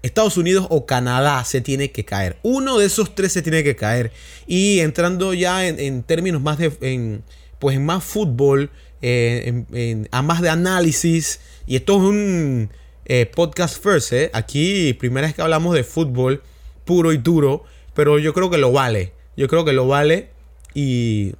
Estados 0.05 0.37
Unidos 0.37 0.67
o 0.69 0.85
Canadá 0.85 1.43
se 1.45 1.63
tiene 1.63 1.91
que 1.91 2.05
caer. 2.05 2.37
Uno 2.43 2.77
de 2.77 2.85
esos 2.85 3.15
tres 3.15 3.33
se 3.33 3.41
tiene 3.41 3.65
que 3.65 3.75
caer. 3.75 4.13
Y 4.47 4.81
entrando 4.81 5.33
ya 5.33 5.67
en, 5.67 6.03
términos 6.03 6.43
más 6.43 6.59
de, 6.59 6.77
en, 6.83 7.25
pues 7.59 7.77
en 7.77 7.87
más 7.87 8.05
fútbol, 8.05 8.71
eh, 9.01 10.07
a 10.11 10.21
más 10.21 10.43
de 10.43 10.51
análisis. 10.51 11.41
Y 11.67 11.77
esto 11.77 11.97
es 11.97 12.03
un 12.03 12.71
eh, 13.07 13.25
podcast 13.35 13.83
first. 13.83 14.13
¿eh? 14.13 14.31
Aquí, 14.35 14.93
primera 14.93 15.27
vez 15.27 15.35
que 15.35 15.41
hablamos 15.41 15.75
de 15.75 15.85
fútbol 15.85 16.43
puro 16.85 17.15
y 17.15 17.17
duro. 17.17 17.65
Pero 17.95 18.19
yo 18.19 18.35
creo 18.35 18.51
que 18.51 18.59
lo 18.59 18.73
vale. 18.73 19.15
Yo 19.39 19.49
creo 19.49 19.65
que 19.65 19.73
lo 19.73 19.89
vale. 19.89 20.29
Y 20.75 21.35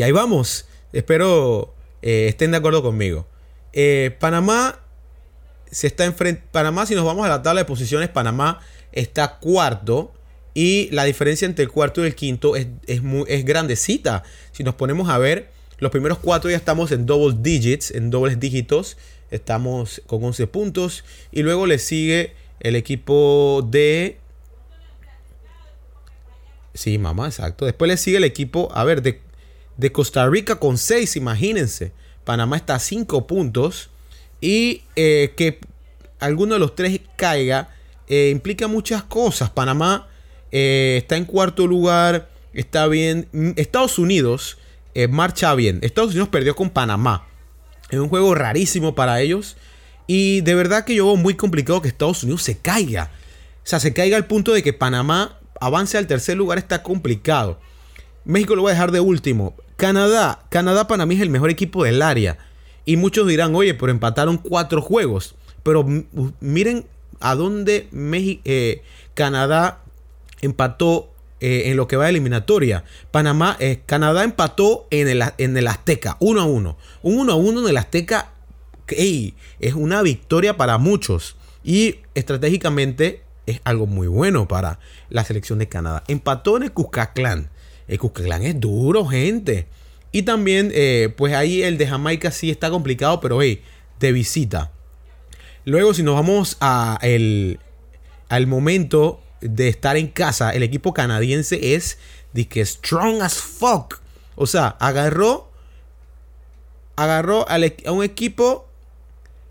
ahí 0.00 0.12
vamos. 0.12 0.68
Espero 0.92 1.74
estén 2.00 2.52
de 2.52 2.58
acuerdo 2.58 2.80
conmigo. 2.80 3.26
Panamá 4.20 4.82
se 5.70 5.86
está 5.86 6.04
enfrente. 6.04 6.42
Panamá, 6.50 6.86
si 6.86 6.94
nos 6.94 7.04
vamos 7.04 7.24
a 7.26 7.28
la 7.28 7.42
tabla 7.42 7.62
de 7.62 7.64
posiciones, 7.64 8.08
Panamá 8.08 8.60
está 8.92 9.38
cuarto. 9.38 10.12
Y 10.54 10.88
la 10.90 11.04
diferencia 11.04 11.46
entre 11.46 11.64
el 11.64 11.70
cuarto 11.70 12.02
y 12.02 12.06
el 12.06 12.14
quinto 12.14 12.56
es, 12.56 13.02
muy, 13.02 13.24
es 13.28 13.44
grandecita. 13.44 14.24
Si 14.52 14.64
nos 14.64 14.74
ponemos 14.74 15.08
a 15.08 15.18
ver, 15.18 15.50
los 15.78 15.92
primeros 15.92 16.18
cuatro 16.18 16.50
ya 16.50 16.56
estamos 16.56 16.90
en 16.90 17.06
double 17.06 17.36
digits, 17.40 17.92
en 17.92 18.10
dobles 18.10 18.40
dígitos. 18.40 18.96
Estamos 19.30 20.02
con 20.06 20.24
11 20.24 20.46
puntos. 20.48 21.04
Y 21.30 21.42
luego 21.42 21.66
le 21.66 21.78
sigue 21.78 22.32
el 22.60 22.74
equipo 22.74 23.66
de... 23.70 24.18
Sí, 26.74 26.98
mamá, 26.98 27.26
exacto. 27.26 27.64
Después 27.64 27.88
le 27.88 27.96
sigue 27.96 28.16
el 28.16 28.24
equipo, 28.24 28.68
a 28.72 28.84
ver, 28.84 29.02
de, 29.02 29.20
de 29.76 29.92
Costa 29.92 30.28
Rica 30.28 30.56
con 30.56 30.78
6, 30.78 31.16
imagínense. 31.16 31.92
Panamá 32.24 32.56
está 32.56 32.76
a 32.76 32.78
5 32.78 33.26
puntos. 33.26 33.90
Y 34.40 34.82
eh, 34.96 35.34
que 35.36 35.58
alguno 36.20 36.54
de 36.54 36.60
los 36.60 36.74
tres 36.74 37.00
caiga 37.16 37.70
eh, 38.08 38.30
implica 38.30 38.68
muchas 38.68 39.02
cosas. 39.02 39.50
Panamá 39.50 40.08
eh, 40.52 40.96
está 41.02 41.16
en 41.16 41.24
cuarto 41.24 41.66
lugar, 41.66 42.28
está 42.52 42.86
bien. 42.86 43.28
Mm, 43.32 43.50
Estados 43.56 43.98
Unidos 43.98 44.58
marcha 45.10 45.54
bien. 45.54 45.78
Estados 45.82 46.10
Unidos 46.10 46.28
perdió 46.28 46.56
con 46.56 46.70
Panamá. 46.70 47.28
Es 47.88 48.00
un 48.00 48.08
juego 48.08 48.34
rarísimo 48.34 48.96
para 48.96 49.20
ellos. 49.20 49.56
Y 50.08 50.40
de 50.40 50.56
verdad 50.56 50.84
que 50.84 50.96
yo 50.96 51.06
veo 51.06 51.16
muy 51.16 51.34
complicado 51.34 51.80
que 51.80 51.86
Estados 51.86 52.24
Unidos 52.24 52.42
se 52.42 52.58
caiga. 52.58 53.12
O 53.62 53.68
sea, 53.68 53.78
se 53.78 53.92
caiga 53.92 54.16
al 54.16 54.26
punto 54.26 54.52
de 54.52 54.64
que 54.64 54.72
Panamá 54.72 55.38
avance 55.60 55.98
al 55.98 56.08
tercer 56.08 56.36
lugar 56.36 56.58
está 56.58 56.82
complicado. 56.82 57.60
México 58.24 58.56
lo 58.56 58.62
voy 58.62 58.70
a 58.70 58.74
dejar 58.74 58.90
de 58.90 58.98
último. 58.98 59.54
Canadá. 59.76 60.44
Canadá 60.48 60.88
para 60.88 61.06
mí 61.06 61.14
es 61.14 61.20
el 61.20 61.30
mejor 61.30 61.50
equipo 61.50 61.84
del 61.84 62.02
área. 62.02 62.38
Y 62.88 62.96
muchos 62.96 63.26
dirán, 63.26 63.54
oye, 63.54 63.74
pero 63.74 63.92
empataron 63.92 64.38
cuatro 64.38 64.80
juegos. 64.80 65.34
Pero 65.62 65.86
miren 66.40 66.86
a 67.20 67.34
dónde 67.34 67.86
eh, 67.92 68.82
Canadá 69.12 69.82
empató 70.40 71.10
eh, 71.40 71.64
en 71.66 71.76
lo 71.76 71.86
que 71.86 71.96
va 71.96 72.04
de 72.04 72.10
eliminatoria. 72.12 72.84
Panamá, 73.10 73.58
eh, 73.60 73.82
Canadá 73.84 74.24
empató 74.24 74.86
en 74.88 75.06
el, 75.08 75.22
en 75.36 75.54
el 75.54 75.68
Azteca, 75.68 76.16
1 76.20 76.40
a 76.40 76.46
1. 76.46 76.78
Un 77.02 77.18
1 77.18 77.30
a 77.30 77.36
1 77.36 77.60
en 77.60 77.68
el 77.68 77.76
Azteca 77.76 78.30
es 78.86 79.74
una 79.74 80.00
victoria 80.00 80.56
para 80.56 80.78
muchos. 80.78 81.36
Y 81.62 81.96
estratégicamente 82.14 83.22
es 83.44 83.60
algo 83.64 83.84
muy 83.86 84.06
bueno 84.06 84.48
para 84.48 84.78
la 85.10 85.24
selección 85.24 85.58
de 85.58 85.68
Canadá. 85.68 86.04
Empató 86.08 86.56
en 86.56 86.62
el 86.62 86.72
Cuscatlán. 86.72 87.50
El 87.86 87.98
Cuscatlán 87.98 88.44
es 88.44 88.58
duro, 88.58 89.04
gente. 89.04 89.66
Y 90.12 90.22
también, 90.22 90.70
eh, 90.74 91.12
pues 91.16 91.34
ahí 91.34 91.62
el 91.62 91.78
de 91.78 91.86
Jamaica 91.86 92.30
sí 92.30 92.50
está 92.50 92.70
complicado, 92.70 93.20
pero 93.20 93.42
hey, 93.42 93.62
de 94.00 94.12
visita. 94.12 94.72
Luego, 95.64 95.92
si 95.92 96.02
nos 96.02 96.14
vamos 96.14 96.56
a 96.60 96.98
el, 97.02 97.60
al 98.28 98.46
momento 98.46 99.20
de 99.40 99.68
estar 99.68 99.96
en 99.96 100.08
casa, 100.08 100.50
el 100.50 100.62
equipo 100.62 100.94
canadiense 100.94 101.74
es 101.74 101.98
de 102.32 102.48
que 102.48 102.64
strong 102.64 103.22
as 103.22 103.34
fuck. 103.34 104.00
O 104.34 104.46
sea, 104.46 104.68
agarró, 104.80 105.50
agarró 106.96 107.46
e, 107.50 107.76
a 107.86 107.92
un 107.92 108.02
equipo, 108.02 108.66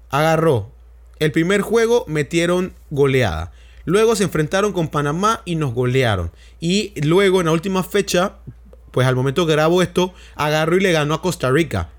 agarró. 0.09 0.71
El 1.19 1.31
primer 1.31 1.61
juego 1.61 2.05
metieron 2.07 2.73
goleada. 2.89 3.51
Luego 3.85 4.15
se 4.15 4.23
enfrentaron 4.23 4.73
con 4.73 4.89
Panamá 4.89 5.41
y 5.45 5.55
nos 5.55 5.73
golearon. 5.73 6.31
Y 6.59 6.93
luego 7.01 7.39
en 7.39 7.45
la 7.45 7.53
última 7.53 7.83
fecha 7.83 8.37
pues 8.97 9.05
al 9.05 9.15
momento 9.15 9.45
que 9.45 9.51
grabo 9.51 9.83
esto, 9.83 10.11
agarró 10.33 10.75
y 10.75 10.79
le 10.79 10.91
ganó 10.91 11.13
a 11.13 11.21
Costa 11.21 11.51
Rica. 11.51 11.91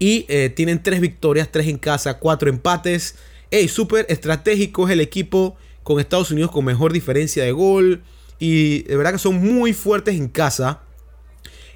Y 0.00 0.26
eh, 0.28 0.48
tienen 0.48 0.82
tres 0.82 1.00
victorias, 1.00 1.52
tres 1.52 1.68
en 1.68 1.78
casa, 1.78 2.18
cuatro 2.18 2.50
empates. 2.50 3.14
Ey, 3.52 3.68
súper 3.68 4.06
estratégico 4.08 4.88
es 4.88 4.94
el 4.94 5.00
equipo 5.00 5.56
con 5.84 6.00
Estados 6.00 6.32
Unidos 6.32 6.50
con 6.50 6.64
mejor 6.64 6.92
diferencia 6.92 7.44
de 7.44 7.52
gol. 7.52 8.02
Y 8.40 8.82
de 8.82 8.96
verdad 8.96 9.12
que 9.12 9.20
son 9.20 9.36
muy 9.36 9.74
fuertes 9.74 10.16
en 10.16 10.26
casa. 10.26 10.80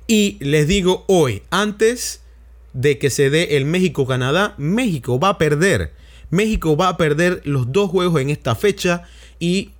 Y 0.09 0.38
les 0.40 0.66
digo 0.66 1.04
hoy, 1.06 1.45
antes 1.50 2.23
de 2.73 2.99
que 2.99 3.11
se 3.11 3.30
dé 3.30 3.56
el 3.56 3.64
México-Canadá, 3.64 4.54
México 4.59 5.21
va 5.21 5.28
a 5.28 5.38
perder. 5.38 5.92
México 6.30 6.76
va 6.76 6.88
a 6.88 6.97
perder 6.97 7.42
los 7.45 7.71
dos 7.71 7.90
juegos 7.90 8.21
en 8.21 8.30
esta 8.30 8.56
fecha. 8.56 9.04
Y 9.38 9.71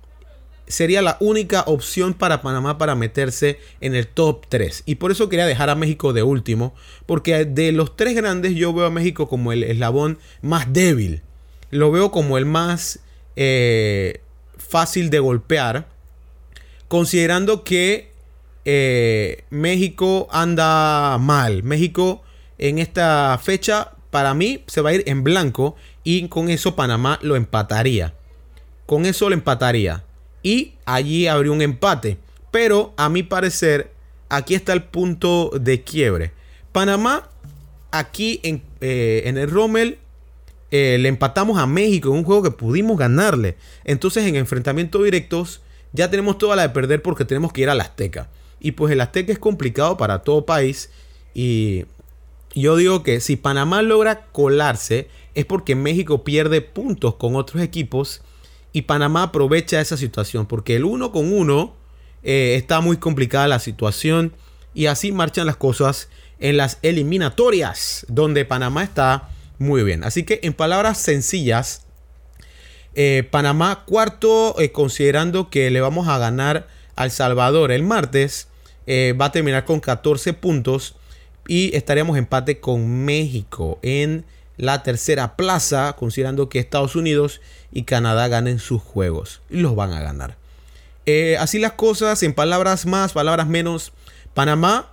sería 0.67 1.01
la 1.01 1.17
única 1.19 1.63
opción 1.65 2.13
para 2.13 2.41
Panamá 2.41 2.77
para 2.77 2.95
meterse 2.95 3.59
en 3.81 3.95
el 3.95 4.07
top 4.07 4.45
3. 4.49 4.83
Y 4.85 4.95
por 4.95 5.11
eso 5.11 5.29
quería 5.29 5.45
dejar 5.45 5.69
a 5.69 5.75
México 5.75 6.13
de 6.13 6.23
último, 6.23 6.75
porque 7.05 7.45
de 7.45 7.71
los 7.71 7.95
tres 7.95 8.15
grandes 8.15 8.55
yo 8.55 8.73
veo 8.73 8.85
a 8.85 8.91
México 8.91 9.27
como 9.27 9.51
el 9.51 9.63
eslabón 9.63 10.19
más 10.41 10.71
débil. 10.73 11.21
Lo 11.71 11.91
veo 11.91 12.11
como 12.11 12.37
el 12.37 12.45
más 12.45 12.99
eh, 13.35 14.21
fácil 14.57 15.09
de 15.09 15.19
golpear, 15.19 15.87
considerando 16.87 17.63
que 17.63 18.11
eh, 18.65 19.43
México 19.49 20.27
anda 20.31 21.17
mal. 21.17 21.63
México 21.63 22.23
en 22.57 22.79
esta 22.79 23.39
fecha, 23.41 23.91
para 24.11 24.33
mí, 24.33 24.63
se 24.67 24.81
va 24.81 24.89
a 24.89 24.93
ir 24.93 25.03
en 25.07 25.23
blanco 25.23 25.75
y 26.03 26.27
con 26.27 26.49
eso 26.49 26.75
Panamá 26.75 27.19
lo 27.21 27.35
empataría. 27.35 28.13
Con 28.85 29.05
eso 29.05 29.29
lo 29.29 29.35
empataría 29.35 30.06
y 30.47 30.75
allí 30.85 31.27
habría 31.27 31.51
un 31.51 31.61
empate. 31.61 32.17
Pero 32.51 32.93
a 32.95 33.09
mi 33.09 33.21
parecer, 33.21 33.91
aquí 34.29 34.55
está 34.55 34.71
el 34.71 34.83
punto 34.83 35.51
de 35.59 35.81
quiebre. 35.81 36.31
Panamá, 36.71 37.27
aquí 37.91 38.39
en, 38.43 38.63
eh, 38.79 39.23
el 39.25 39.51
Rommel, 39.51 39.97
eh, 40.71 40.97
le 41.01 41.09
empatamos 41.09 41.59
a 41.59 41.67
México 41.67 42.07
en 42.07 42.19
un 42.19 42.23
juego 42.23 42.43
que 42.43 42.51
pudimos 42.51 42.97
ganarle. 42.97 43.57
Entonces, 43.83 44.25
en 44.25 44.37
enfrentamientos 44.37 45.03
directos, 45.03 45.59
ya 45.91 46.09
tenemos 46.09 46.37
toda 46.37 46.55
la 46.55 46.61
de 46.61 46.69
perder 46.69 47.01
porque 47.01 47.25
tenemos 47.25 47.51
que 47.51 47.63
ir 47.63 47.69
al 47.69 47.81
Azteca. 47.81 48.29
Y 48.61 48.71
pues 48.71 48.93
el 48.93 49.01
Azteca 49.01 49.33
es 49.33 49.39
complicado 49.39 49.97
para 49.97 50.19
todo 50.19 50.45
país. 50.45 50.91
Y 51.33 51.83
yo 52.55 52.77
digo 52.77 53.03
que 53.03 53.19
si 53.19 53.35
Panamá 53.35 53.81
logra 53.81 54.27
colarse, 54.27 55.09
es 55.35 55.43
porque 55.43 55.75
México 55.75 56.23
pierde 56.23 56.61
puntos 56.61 57.15
con 57.15 57.35
otros 57.35 57.61
equipos 57.61 58.21
y 58.73 58.83
Panamá 58.83 59.23
aprovecha 59.23 59.81
esa 59.81 59.97
situación 59.97 60.45
porque 60.45 60.75
el 60.75 60.85
uno 60.85 61.11
con 61.11 61.31
uno 61.31 61.75
eh, 62.23 62.55
está 62.55 62.81
muy 62.81 62.97
complicada 62.97 63.47
la 63.47 63.59
situación 63.59 64.33
y 64.73 64.87
así 64.87 65.11
marchan 65.11 65.47
las 65.47 65.57
cosas 65.57 66.09
en 66.39 66.57
las 66.57 66.77
eliminatorias 66.81 68.05
donde 68.09 68.45
Panamá 68.45 68.83
está 68.83 69.29
muy 69.57 69.83
bien. 69.83 70.03
Así 70.03 70.23
que 70.23 70.39
en 70.43 70.53
palabras 70.53 70.97
sencillas, 70.97 71.85
eh, 72.93 73.27
Panamá 73.29 73.83
cuarto 73.85 74.59
eh, 74.59 74.71
considerando 74.71 75.49
que 75.49 75.71
le 75.71 75.81
vamos 75.81 76.07
a 76.07 76.17
ganar 76.17 76.67
al 76.95 77.11
Salvador 77.11 77.71
el 77.71 77.83
martes, 77.83 78.47
va 78.89 79.25
a 79.25 79.31
terminar 79.33 79.65
con 79.65 79.81
14 79.81 80.31
puntos 80.31 80.95
y 81.45 81.75
estaríamos 81.75 82.17
empate 82.17 82.61
con 82.61 83.03
México 83.03 83.79
en 83.81 84.23
la 84.57 84.81
tercera 84.83 85.35
plaza, 85.35 85.95
considerando 85.97 86.49
que 86.49 86.59
Estados 86.59 86.95
Unidos 86.95 87.41
y 87.71 87.83
Canadá 87.83 88.27
ganen 88.27 88.59
sus 88.59 88.81
juegos. 88.81 89.41
Y 89.49 89.57
los 89.57 89.75
van 89.75 89.93
a 89.93 90.01
ganar. 90.01 90.37
Eh, 91.05 91.37
así 91.39 91.59
las 91.59 91.73
cosas, 91.73 92.21
en 92.23 92.33
palabras 92.33 92.85
más, 92.85 93.13
palabras 93.13 93.47
menos, 93.47 93.93
Panamá. 94.33 94.91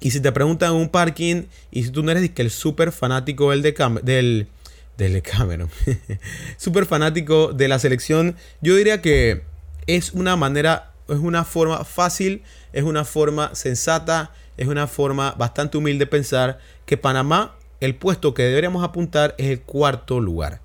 Y 0.00 0.10
si 0.10 0.20
te 0.20 0.32
preguntan 0.32 0.72
en 0.72 0.76
un 0.76 0.88
parking, 0.88 1.44
y 1.70 1.84
si 1.84 1.90
tú 1.90 2.02
no 2.02 2.10
eres 2.10 2.30
el 2.36 2.50
súper 2.50 2.92
fanático 2.92 3.50
del, 3.50 3.62
de 3.62 4.48
súper 6.58 6.86
fanático 6.86 7.52
de 7.52 7.68
la 7.68 7.78
selección, 7.78 8.36
yo 8.60 8.76
diría 8.76 9.00
que 9.00 9.44
es 9.86 10.12
una 10.12 10.36
manera, 10.36 10.92
es 11.08 11.18
una 11.18 11.44
forma 11.44 11.84
fácil, 11.84 12.42
es 12.72 12.82
una 12.82 13.04
forma 13.04 13.54
sensata, 13.54 14.32
es 14.56 14.68
una 14.68 14.86
forma 14.86 15.32
bastante 15.32 15.78
humilde 15.78 16.04
de 16.04 16.10
pensar 16.10 16.58
que 16.84 16.96
Panamá 16.96 17.54
el 17.84 17.94
puesto 17.96 18.34
que 18.34 18.44
deberíamos 18.44 18.82
apuntar 18.82 19.34
es 19.36 19.48
el 19.48 19.60
cuarto 19.60 20.20
lugar. 20.20 20.60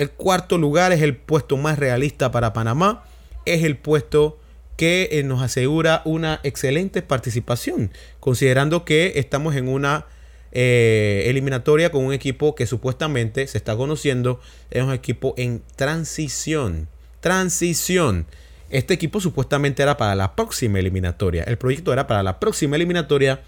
El 0.00 0.12
cuarto 0.12 0.56
lugar 0.56 0.92
es 0.92 1.02
el 1.02 1.14
puesto 1.14 1.58
más 1.58 1.78
realista 1.78 2.32
para 2.32 2.54
Panamá. 2.54 3.04
Es 3.44 3.64
el 3.64 3.76
puesto 3.76 4.38
que 4.78 5.10
eh, 5.12 5.22
nos 5.24 5.42
asegura 5.42 6.00
una 6.06 6.40
excelente 6.42 7.02
participación, 7.02 7.92
considerando 8.18 8.86
que 8.86 9.12
estamos 9.16 9.56
en 9.56 9.68
una 9.68 10.06
eh, 10.52 11.24
eliminatoria 11.26 11.92
con 11.92 12.02
un 12.02 12.14
equipo 12.14 12.54
que 12.54 12.66
supuestamente 12.66 13.46
se 13.46 13.58
está 13.58 13.76
conociendo, 13.76 14.40
es 14.70 14.82
un 14.82 14.94
equipo 14.94 15.34
en 15.36 15.62
transición. 15.76 16.88
transición. 17.20 18.24
Este 18.70 18.94
equipo 18.94 19.20
supuestamente 19.20 19.82
era 19.82 19.98
para 19.98 20.14
la 20.14 20.34
próxima 20.34 20.78
eliminatoria. 20.78 21.42
El 21.42 21.58
proyecto 21.58 21.92
era 21.92 22.06
para 22.06 22.22
la 22.22 22.40
próxima 22.40 22.76
eliminatoria, 22.76 23.42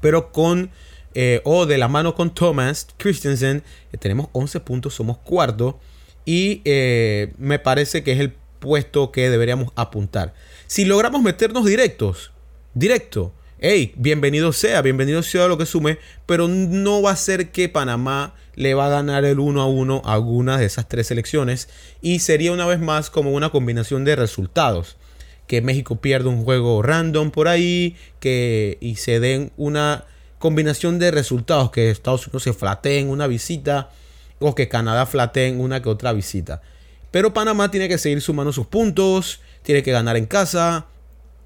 pero 0.00 0.30
con 0.30 0.70
eh, 1.14 1.40
o 1.44 1.66
de 1.66 1.78
la 1.78 1.88
mano 1.88 2.14
con 2.14 2.34
Thomas 2.34 2.88
Christensen, 2.96 3.62
eh, 3.92 3.96
tenemos 3.98 4.28
11 4.32 4.60
puntos, 4.60 4.94
somos 4.94 5.18
cuarto. 5.18 5.78
Y 6.24 6.62
eh, 6.64 7.32
me 7.38 7.58
parece 7.58 8.02
que 8.02 8.12
es 8.12 8.20
el 8.20 8.32
puesto 8.58 9.10
que 9.10 9.28
deberíamos 9.28 9.72
apuntar. 9.74 10.34
Si 10.66 10.84
logramos 10.84 11.20
meternos 11.22 11.64
directos, 11.64 12.32
directo, 12.74 13.32
hey, 13.58 13.92
bienvenido 13.96 14.52
sea, 14.52 14.82
bienvenido 14.82 15.22
sea 15.22 15.48
lo 15.48 15.58
que 15.58 15.66
sume, 15.66 15.98
pero 16.26 16.46
no 16.48 17.02
va 17.02 17.10
a 17.10 17.16
ser 17.16 17.50
que 17.50 17.68
Panamá 17.68 18.34
le 18.54 18.74
va 18.74 18.86
a 18.86 18.90
ganar 18.90 19.24
el 19.24 19.40
1 19.40 19.60
a 19.60 19.66
1 19.66 20.02
a 20.04 20.12
alguna 20.12 20.58
de 20.58 20.66
esas 20.66 20.88
tres 20.88 21.08
selecciones 21.08 21.68
y 22.00 22.20
sería 22.20 22.52
una 22.52 22.66
vez 22.66 22.80
más 22.80 23.10
como 23.10 23.32
una 23.32 23.50
combinación 23.50 24.04
de 24.04 24.16
resultados. 24.16 24.96
Que 25.48 25.60
México 25.60 25.96
pierda 25.96 26.28
un 26.28 26.44
juego 26.44 26.82
random 26.82 27.30
por 27.30 27.48
ahí, 27.48 27.96
que 28.20 28.78
y 28.80 28.96
se 28.96 29.18
den 29.20 29.52
una 29.56 30.06
combinación 30.42 30.98
de 30.98 31.12
resultados, 31.12 31.70
que 31.70 31.88
Estados 31.88 32.26
Unidos 32.26 32.42
se 32.42 32.52
flatee 32.52 32.98
en 32.98 33.10
una 33.10 33.28
visita 33.28 33.90
o 34.40 34.56
que 34.56 34.68
Canadá 34.68 35.06
flatee 35.06 35.46
en 35.46 35.60
una 35.60 35.80
que 35.80 35.88
otra 35.88 36.12
visita. 36.12 36.60
Pero 37.12 37.32
Panamá 37.32 37.70
tiene 37.70 37.88
que 37.88 37.96
seguir 37.96 38.20
sumando 38.20 38.52
sus 38.52 38.66
puntos, 38.66 39.40
tiene 39.62 39.84
que 39.84 39.92
ganar 39.92 40.16
en 40.16 40.26
casa, 40.26 40.86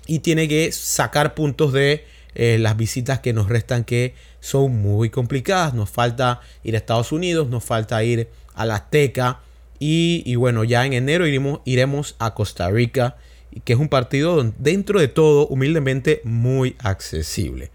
y 0.06 0.20
tiene 0.20 0.48
que 0.48 0.72
sacar 0.72 1.34
puntos 1.34 1.74
de 1.74 2.06
eh, 2.34 2.56
las 2.58 2.78
visitas 2.78 3.20
que 3.20 3.34
nos 3.34 3.50
restan 3.50 3.84
que 3.84 4.14
son 4.40 4.80
muy 4.80 5.10
complicadas. 5.10 5.74
Nos 5.74 5.90
falta 5.90 6.40
ir 6.64 6.74
a 6.74 6.78
Estados 6.78 7.12
Unidos, 7.12 7.50
nos 7.50 7.64
falta 7.64 8.02
ir 8.02 8.30
a 8.54 8.64
la 8.64 8.76
Azteca 8.76 9.40
y, 9.78 10.34
bueno, 10.36 10.64
ya 10.64 10.86
en 10.86 10.94
enero 10.94 11.26
iremos, 11.26 11.60
iremos 11.66 12.16
a 12.18 12.32
Costa 12.32 12.70
Rica, 12.70 13.18
que 13.64 13.74
es 13.74 13.78
un 13.78 13.90
partido 13.90 14.42
dentro 14.56 15.00
de 15.00 15.08
todo 15.08 15.46
humildemente 15.48 16.22
muy 16.24 16.76
accesible. 16.78 17.70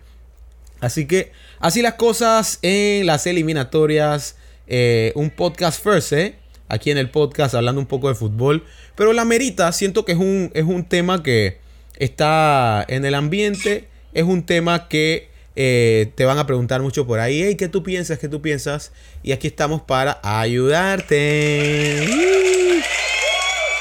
Así 0.81 1.05
que 1.05 1.31
así 1.59 1.81
las 1.81 1.93
cosas 1.93 2.59
en 2.61 3.05
las 3.05 3.25
eliminatorias. 3.27 4.35
Eh, 4.67 5.11
un 5.15 5.29
podcast 5.31 5.83
first, 5.83 6.13
¿eh? 6.13 6.35
aquí 6.71 6.91
en 6.91 6.97
el 6.97 7.09
podcast 7.09 7.53
hablando 7.55 7.81
un 7.81 7.87
poco 7.87 8.07
de 8.07 8.15
fútbol. 8.15 8.65
Pero 8.95 9.13
la 9.13 9.25
merita, 9.25 9.71
siento 9.71 10.05
que 10.05 10.13
es 10.13 10.17
un, 10.17 10.51
es 10.53 10.63
un 10.63 10.85
tema 10.85 11.21
que 11.23 11.59
está 11.97 12.85
en 12.87 13.05
el 13.05 13.15
ambiente. 13.15 13.87
Es 14.13 14.23
un 14.23 14.43
tema 14.45 14.87
que 14.87 15.29
eh, 15.55 16.11
te 16.15 16.25
van 16.25 16.39
a 16.39 16.47
preguntar 16.47 16.81
mucho 16.81 17.05
por 17.05 17.19
ahí. 17.19 17.43
Hey, 17.43 17.55
¿qué 17.55 17.67
tú 17.67 17.83
piensas? 17.83 18.19
¿Qué 18.19 18.27
tú 18.27 18.41
piensas? 18.41 18.91
Y 19.23 19.33
aquí 19.33 19.47
estamos 19.47 19.81
para 19.81 20.19
ayudarte. 20.23 22.07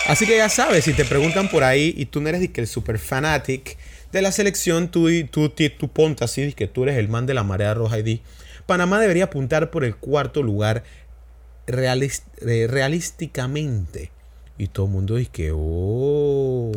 Así 0.07 0.27
que 0.27 0.37
ya 0.37 0.49
sabes, 0.49 0.85
si 0.85 0.93
te 0.93 1.05
preguntan 1.05 1.49
por 1.49 1.63
ahí 1.63 1.95
y 1.97 2.07
tú 2.07 2.21
no 2.21 2.29
eres 2.29 2.51
el 2.53 2.67
super 2.67 2.99
fanatic 2.99 3.77
de 4.13 4.23
la 4.23 4.33
selección, 4.33 4.91
tú, 4.91 5.09
tú, 5.31 5.51
tú, 5.51 5.89
ponte 5.89 6.25
así, 6.25 6.53
que 6.53 6.67
tú 6.67 6.83
eres 6.85 6.99
el 6.99 7.09
man 7.09 7.27
de 7.27 7.35
la 7.35 7.45
marea 7.45 7.75
roja 7.75 7.99
y 7.99 8.03
di, 8.03 8.23
Panamá 8.67 9.01
debería 9.01 9.25
apuntar 9.25 9.71
por 9.71 9.85
el 9.85 9.97
cuarto 9.97 10.43
lugar 10.43 10.83
eh, 11.67 12.67
realísticamente. 12.69 14.11
Y 14.59 14.67
todo 14.69 14.87
el 14.87 14.93
mundo 14.93 15.17
dice 15.17 15.31
que, 15.33 15.53
oh. 15.55 16.71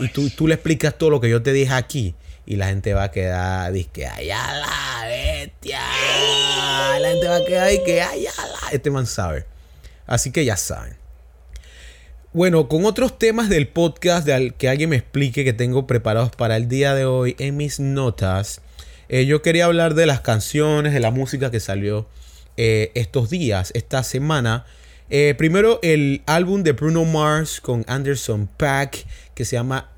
Y 0.00 0.08
tú, 0.12 0.28
tú 0.30 0.48
le 0.48 0.54
explicas 0.54 0.98
todo 0.98 1.10
lo 1.10 1.20
que 1.20 1.30
yo 1.30 1.42
te 1.42 1.52
dije 1.52 1.72
aquí. 1.72 2.14
Y 2.44 2.56
la 2.56 2.68
gente 2.68 2.94
va 2.94 3.04
a 3.04 3.10
quedar, 3.10 3.72
dice 3.72 3.90
que 3.92 4.06
allá 4.06 4.54
la 4.54 5.06
bestia. 5.06 5.80
La 7.00 7.08
gente 7.08 7.28
va 7.28 7.36
a 7.36 7.44
quedar 7.44 7.72
y 7.72 7.84
que 7.84 8.02
allá 8.02 8.30
la. 8.36 8.70
Este 8.72 8.90
man 8.90 9.06
sabe. 9.06 9.46
Así 10.06 10.30
que 10.30 10.44
ya 10.44 10.56
saben. 10.56 10.96
Bueno, 12.32 12.68
con 12.68 12.84
otros 12.84 13.18
temas 13.18 13.48
del 13.48 13.68
podcast 13.68 14.26
de 14.26 14.52
que 14.56 14.68
alguien 14.68 14.90
me 14.90 14.96
explique 14.96 15.44
que 15.44 15.52
tengo 15.52 15.86
preparados 15.86 16.30
para 16.30 16.56
el 16.56 16.68
día 16.68 16.94
de 16.94 17.06
hoy 17.06 17.34
en 17.38 17.56
mis 17.56 17.80
notas. 17.80 18.60
Eh, 19.08 19.24
yo 19.26 19.40
quería 19.40 19.64
hablar 19.64 19.94
de 19.94 20.06
las 20.06 20.20
canciones, 20.20 20.92
de 20.92 21.00
la 21.00 21.10
música 21.10 21.50
que 21.50 21.60
salió 21.60 22.06
eh, 22.56 22.90
estos 22.94 23.30
días, 23.30 23.70
esta 23.74 24.02
semana. 24.02 24.66
Eh, 25.08 25.34
primero 25.38 25.78
el 25.82 26.22
álbum 26.26 26.62
de 26.62 26.72
Bruno 26.72 27.04
Mars 27.04 27.60
con 27.60 27.84
Anderson 27.86 28.48
Pack 28.56 29.06
que 29.34 29.44
se 29.44 29.54
llama 29.54 29.88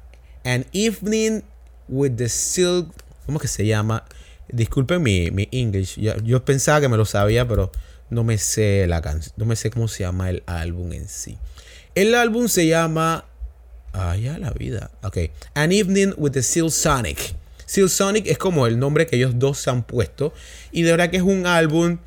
An 0.44 0.66
Evening 0.72 1.42
with 1.88 2.12
the 2.16 2.28
Silk. 2.28 2.92
¿Cómo 3.26 3.38
que 3.38 3.48
se 3.48 3.66
llama? 3.66 4.04
Disculpen 4.48 5.02
mi, 5.02 5.30
mi 5.30 5.48
English. 5.50 5.98
Yo, 5.98 6.44
pensaba 6.44 6.80
que 6.80 6.88
me 6.88 6.96
lo 6.96 7.04
sabía, 7.04 7.46
pero 7.48 7.70
no 8.10 8.24
me 8.24 8.38
sé 8.38 8.86
la 8.86 9.02
canción. 9.02 9.34
No 9.36 9.44
me 9.44 9.56
sé 9.56 9.70
cómo 9.70 9.88
se 9.88 10.04
llama 10.04 10.30
el 10.30 10.42
álbum 10.46 10.92
en 10.92 11.08
sí. 11.08 11.38
El 11.94 12.14
álbum 12.14 12.48
se 12.48 12.66
llama. 12.66 13.24
Ah, 13.92 14.16
ya 14.16 14.38
la 14.38 14.50
vida. 14.50 14.90
Ok. 15.02 15.18
An 15.54 15.72
Evening 15.72 16.12
with 16.16 16.32
the 16.32 16.42
Seal 16.42 16.70
Sonic. 16.70 17.34
Seal 17.66 17.90
Sonic 17.90 18.26
es 18.26 18.38
como 18.38 18.66
el 18.66 18.78
nombre 18.78 19.06
que 19.06 19.16
ellos 19.16 19.38
dos 19.38 19.58
se 19.58 19.70
han 19.70 19.82
puesto. 19.82 20.32
Y 20.72 20.82
de 20.82 20.92
verdad 20.92 21.10
que 21.10 21.18
es 21.18 21.22
un 21.22 21.46
álbum 21.46 21.98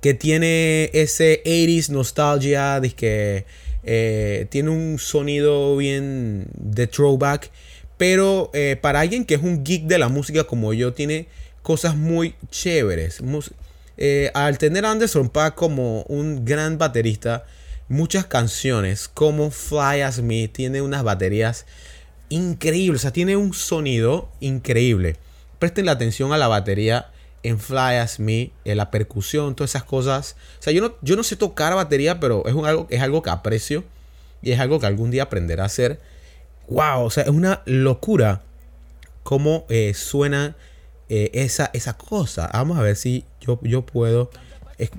que 0.00 0.14
tiene 0.14 0.90
ese 0.92 1.42
80s 1.44 1.88
nostalgia, 1.88 2.80
de 2.80 2.90
que 2.90 3.44
eh, 3.82 4.46
tiene 4.50 4.70
un 4.70 4.98
sonido 4.98 5.76
bien 5.76 6.46
de 6.54 6.86
throwback, 6.86 7.50
pero 7.96 8.50
eh, 8.52 8.76
para 8.80 9.00
alguien 9.00 9.24
que 9.24 9.34
es 9.34 9.42
un 9.42 9.64
geek 9.64 9.84
de 9.84 9.98
la 9.98 10.08
música 10.08 10.44
como 10.44 10.72
yo, 10.72 10.92
tiene 10.92 11.28
cosas 11.62 11.96
muy 11.96 12.34
chéveres. 12.50 13.20
Eh, 13.96 14.30
al 14.34 14.58
tener 14.58 14.84
a 14.84 14.90
Anderson 14.90 15.28
Paak 15.28 15.54
como 15.54 16.02
un 16.02 16.44
gran 16.44 16.78
baterista, 16.78 17.46
muchas 17.88 18.26
canciones 18.26 19.08
como 19.08 19.50
Fly 19.50 20.02
As 20.02 20.20
Me 20.20 20.48
tiene 20.48 20.82
unas 20.82 21.02
baterías 21.02 21.66
increíbles, 22.28 23.00
o 23.00 23.02
sea, 23.02 23.12
tiene 23.12 23.36
un 23.36 23.54
sonido 23.54 24.28
increíble. 24.40 25.16
Presten 25.58 25.86
la 25.86 25.92
atención 25.92 26.32
a 26.32 26.38
la 26.38 26.48
batería 26.48 27.10
en 27.42 27.58
Fly 27.58 27.96
As 27.96 28.18
Me, 28.18 28.50
en 28.64 28.76
la 28.76 28.90
percusión, 28.90 29.54
todas 29.54 29.70
esas 29.70 29.84
cosas. 29.84 30.36
O 30.58 30.62
sea, 30.62 30.72
yo 30.72 30.82
no, 30.82 30.94
yo 31.02 31.16
no 31.16 31.22
sé 31.22 31.36
tocar 31.36 31.74
batería, 31.74 32.18
pero 32.18 32.44
es, 32.46 32.54
algo, 32.54 32.86
es 32.90 33.00
algo 33.00 33.22
que 33.22 33.30
aprecio 33.30 33.84
y 34.42 34.52
es 34.52 34.60
algo 34.60 34.80
que 34.80 34.86
algún 34.86 35.10
día 35.10 35.24
aprenderé 35.24 35.62
a 35.62 35.66
hacer. 35.66 36.00
¡Wow! 36.68 37.04
O 37.04 37.10
sea, 37.10 37.22
es 37.24 37.30
una 37.30 37.62
locura 37.64 38.42
cómo 39.22 39.64
eh, 39.68 39.94
suena 39.94 40.56
eh, 41.08 41.30
esa, 41.34 41.70
esa 41.72 41.96
cosa. 41.96 42.50
Vamos 42.52 42.78
a 42.78 42.82
ver 42.82 42.96
si 42.96 43.24
yo, 43.40 43.60
yo 43.62 43.86
puedo. 43.86 44.30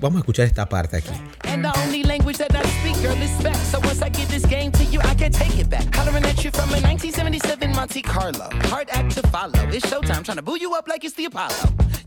Vamos 0.00 0.16
a 0.16 0.20
escuchar 0.20 0.46
esta 0.46 0.68
parte 0.68 0.96
aquí. 0.96 1.10
And 1.44 1.64
the 1.64 1.72
only 1.84 2.02
language 2.02 2.38
that 2.38 2.54
I 2.54 2.62
speak, 2.80 3.00
girl, 3.00 3.16
is 3.22 3.30
spec. 3.38 3.54
So 3.54 3.78
once 3.80 4.02
I 4.02 4.08
give 4.08 4.28
this 4.28 4.44
game 4.44 4.72
to 4.72 4.84
you, 4.84 5.00
I 5.00 5.14
can't 5.14 5.32
take 5.32 5.56
it 5.56 5.70
back. 5.70 5.94
Hollering 5.94 6.24
at 6.24 6.44
you 6.44 6.50
from 6.50 6.70
a 6.70 6.80
1977 6.82 7.72
Monte 7.74 8.02
Carlo. 8.02 8.48
Hard 8.70 8.88
act 8.90 9.12
to 9.12 9.22
follow. 9.28 9.52
It's 9.70 9.86
showtime, 9.86 10.24
trying 10.24 10.36
to 10.38 10.42
boo 10.42 10.58
you 10.58 10.74
up 10.74 10.88
like 10.88 11.04
it's 11.04 11.14
the 11.14 11.26
Apollo. 11.26 11.54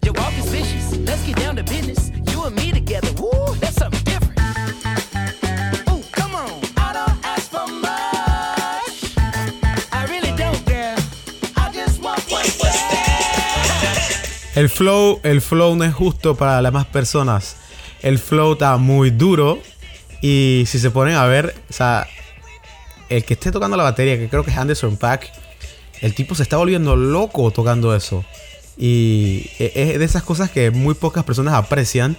Your 0.03 0.13
walk 0.15 0.33
is 0.37 0.49
vicious. 0.49 0.97
Let's 1.07 1.23
get 1.25 1.37
down 1.37 1.55
to 1.55 1.63
business. 1.63 2.11
You 2.31 2.43
and 2.43 2.55
me 2.57 2.71
together, 2.73 3.09
woo, 3.17 3.55
that's 3.55 3.77
something 3.77 4.03
different. 4.03 4.37
Ooh, 5.89 6.03
come 6.11 6.35
on. 6.35 6.59
I 6.75 6.91
don't 6.91 7.25
ask 7.25 7.49
for 7.49 7.67
much. 7.67 9.15
I 9.93 10.05
really 10.09 10.35
don't, 10.35 10.65
girl. 10.65 10.97
I 11.55 11.71
just 11.71 12.01
want 12.01 12.19
what's 12.29 12.59
El 14.57 14.67
flow, 14.67 15.21
el 15.23 15.39
flow 15.39 15.75
no 15.77 15.85
es 15.85 15.93
justo 15.93 16.35
para 16.35 16.61
las 16.61 16.73
más 16.73 16.85
personas 16.85 17.60
el 18.01 18.19
flow 18.19 18.53
está 18.53 18.77
muy 18.77 19.11
duro. 19.11 19.59
Y 20.21 20.63
si 20.67 20.79
se 20.79 20.91
ponen 20.91 21.15
a 21.15 21.25
ver, 21.25 21.55
o 21.69 21.73
sea, 21.73 22.07
el 23.09 23.23
que 23.25 23.33
esté 23.33 23.51
tocando 23.51 23.75
la 23.75 23.83
batería, 23.83 24.17
que 24.17 24.29
creo 24.29 24.43
que 24.43 24.51
es 24.51 24.57
Anderson 24.57 24.97
Pack, 24.97 25.31
el 26.01 26.13
tipo 26.13 26.35
se 26.35 26.43
está 26.43 26.57
volviendo 26.57 26.95
loco 26.95 27.51
tocando 27.51 27.95
eso. 27.95 28.23
Y 28.77 29.49
e, 29.59 29.71
es 29.75 29.99
de 29.99 30.05
esas 30.05 30.23
cosas 30.23 30.49
que 30.49 30.71
muy 30.71 30.93
pocas 30.93 31.23
personas 31.23 31.53
aprecian. 31.53 32.15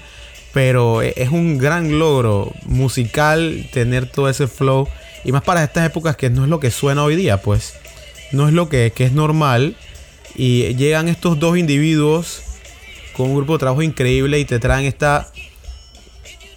Pero 0.53 1.03
e, 1.03 1.15
es 1.17 1.31
un 1.31 1.59
gran 1.59 1.99
logro 1.99 2.53
musical 2.65 3.69
tener 3.73 4.07
todo 4.11 4.29
ese 4.29 4.47
flow. 4.49 4.89
Y 5.25 5.33
más 5.33 5.43
para 5.43 5.63
estas 5.63 5.87
épocas 5.87 6.17
que 6.17 6.31
no 6.31 6.45
es 6.45 6.51
lo 6.51 6.61
que 6.61 6.71
suena 6.71 7.05
hoy 7.05 7.17
día, 7.17 7.41
pues. 7.41 7.75
No 8.33 8.49
es 8.49 8.55
lo 8.55 8.69
que, 8.69 8.93
que 8.95 9.05
es 9.05 9.13
normal. 9.13 9.77
Y 10.35 10.75
llegan 10.75 11.09
estos 11.09 11.39
dos 11.39 11.57
individuos 11.57 12.43
con 13.13 13.31
un 13.31 13.37
grupo 13.37 13.55
de 13.55 13.59
trabajo 13.61 13.83
increíble 13.83 14.39
y 14.39 14.45
te 14.45 14.59
traen 14.59 14.87
esta 14.87 15.31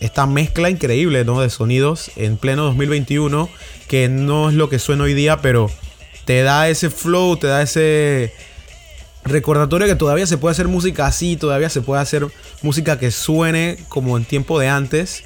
esta 0.05 0.25
mezcla 0.25 0.69
increíble 0.69 1.25
¿no? 1.25 1.41
de 1.41 1.49
sonidos 1.49 2.11
en 2.15 2.37
pleno 2.37 2.63
2021, 2.65 3.49
que 3.87 4.07
no 4.07 4.49
es 4.49 4.55
lo 4.55 4.69
que 4.69 4.79
suena 4.79 5.03
hoy 5.03 5.13
día, 5.13 5.41
pero 5.41 5.69
te 6.25 6.43
da 6.43 6.69
ese 6.69 6.89
flow, 6.89 7.37
te 7.37 7.47
da 7.47 7.61
ese 7.61 8.33
recordatorio 9.23 9.87
que 9.87 9.95
todavía 9.95 10.27
se 10.27 10.37
puede 10.37 10.53
hacer 10.53 10.67
música 10.67 11.07
así, 11.07 11.35
todavía 11.35 11.69
se 11.69 11.81
puede 11.81 12.01
hacer 12.01 12.27
música 12.61 12.99
que 12.99 13.11
suene 13.11 13.77
como 13.89 14.17
en 14.17 14.25
tiempo 14.25 14.59
de 14.59 14.69
antes, 14.69 15.23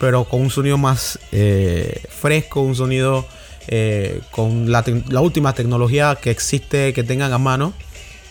pero 0.00 0.24
con 0.24 0.40
un 0.40 0.50
sonido 0.50 0.78
más 0.78 1.18
eh, 1.30 2.02
fresco, 2.08 2.62
un 2.62 2.74
sonido 2.74 3.26
eh, 3.68 4.20
con 4.30 4.72
la, 4.72 4.82
última 5.20 5.54
tecnología 5.54 6.18
que 6.20 6.30
existe, 6.30 6.92
que 6.92 7.04
tengan 7.04 7.32
a 7.32 7.38
mano, 7.38 7.74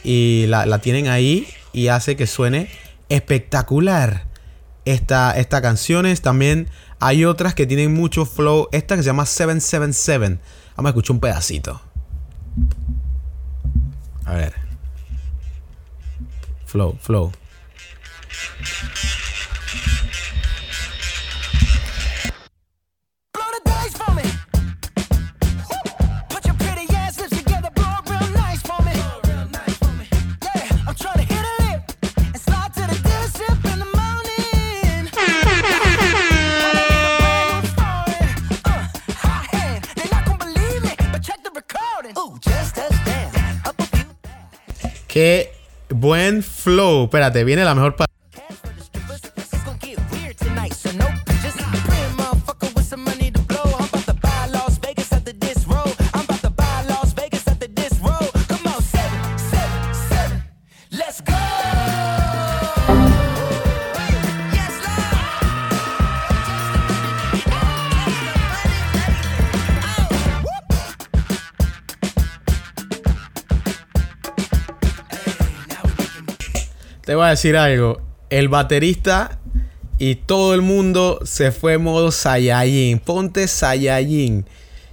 y 0.04 0.46
la 0.48 0.80
tienen 0.80 1.08
ahí 1.08 1.48
y 1.74 1.90
hace 1.90 2.16
que 2.16 2.26
suene 2.26 2.70
espectacular 3.10 4.31
esta, 4.86 5.38
esta 5.38 5.62
canciones. 5.62 6.22
También 6.22 6.70
hay 7.00 7.26
otras 7.26 7.54
que 7.54 7.66
tienen 7.66 7.94
mucho 7.94 8.26
flow. 8.26 8.68
Esta 8.72 8.96
que 8.96 9.04
se 9.04 9.08
llama 9.08 9.26
777. 9.26 10.40
Vamos 10.76 10.90
a 10.90 10.92
escuchar 10.92 11.16
un 11.16 11.20
pedacito. 11.20 11.82
A 14.26 14.34
ver. 14.34 14.54
Flow, 16.66 16.98
flow. 17.02 17.32
Qué 45.12 45.52
buen 45.90 46.42
flow. 46.42 47.04
Espérate, 47.04 47.44
viene 47.44 47.66
la 47.66 47.76
mejor 47.76 47.98
parte. 47.98 48.11
Decir 77.32 77.58
algo. 77.58 78.02
El 78.30 78.48
baterista 78.48 79.40
y 79.98 80.16
todo 80.16 80.54
el 80.54 80.62
mundo 80.62 81.20
se 81.24 81.52
fue 81.52 81.78
modo 81.78 82.12
Saiyajin. 82.12 83.00
Ponte 83.00 83.48
Saiyajin. 83.48 84.46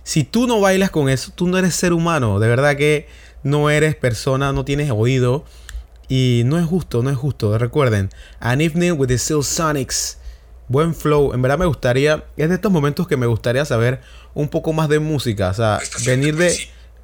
Si 0.02 0.24
tú 0.24 0.46
no 0.46 0.60
bailas 0.60 0.90
con 0.90 1.08
eso, 1.08 1.32
tú 1.34 1.46
no 1.46 1.58
eres 1.58 1.74
ser 1.74 1.92
humano. 1.92 2.40
De 2.40 2.48
verdad 2.48 2.76
que 2.76 3.06
no 3.42 3.70
eres 3.70 3.94
persona, 3.94 4.52
no 4.52 4.64
tienes 4.64 4.90
oído. 4.90 5.44
Y 6.08 6.42
no 6.46 6.58
es 6.58 6.66
justo, 6.66 7.02
no 7.02 7.10
es 7.10 7.16
justo. 7.16 7.56
Recuerden, 7.58 8.10
An 8.40 8.60
Evening 8.60 8.92
with 8.92 9.08
the 9.08 9.18
Steel 9.18 9.44
Sonics. 9.44 10.18
Buen 10.68 10.94
flow. 10.94 11.32
En 11.34 11.42
verdad 11.42 11.58
me 11.58 11.66
gustaría, 11.66 12.24
es 12.36 12.48
de 12.48 12.54
estos 12.54 12.72
momentos 12.72 13.06
que 13.06 13.16
me 13.16 13.26
gustaría 13.26 13.64
saber 13.64 14.00
un 14.34 14.48
poco 14.48 14.72
más 14.72 14.88
de 14.88 14.98
música. 14.98 15.50
O 15.50 15.54
sea, 15.54 15.78
venir 16.04 16.36
de 16.36 16.54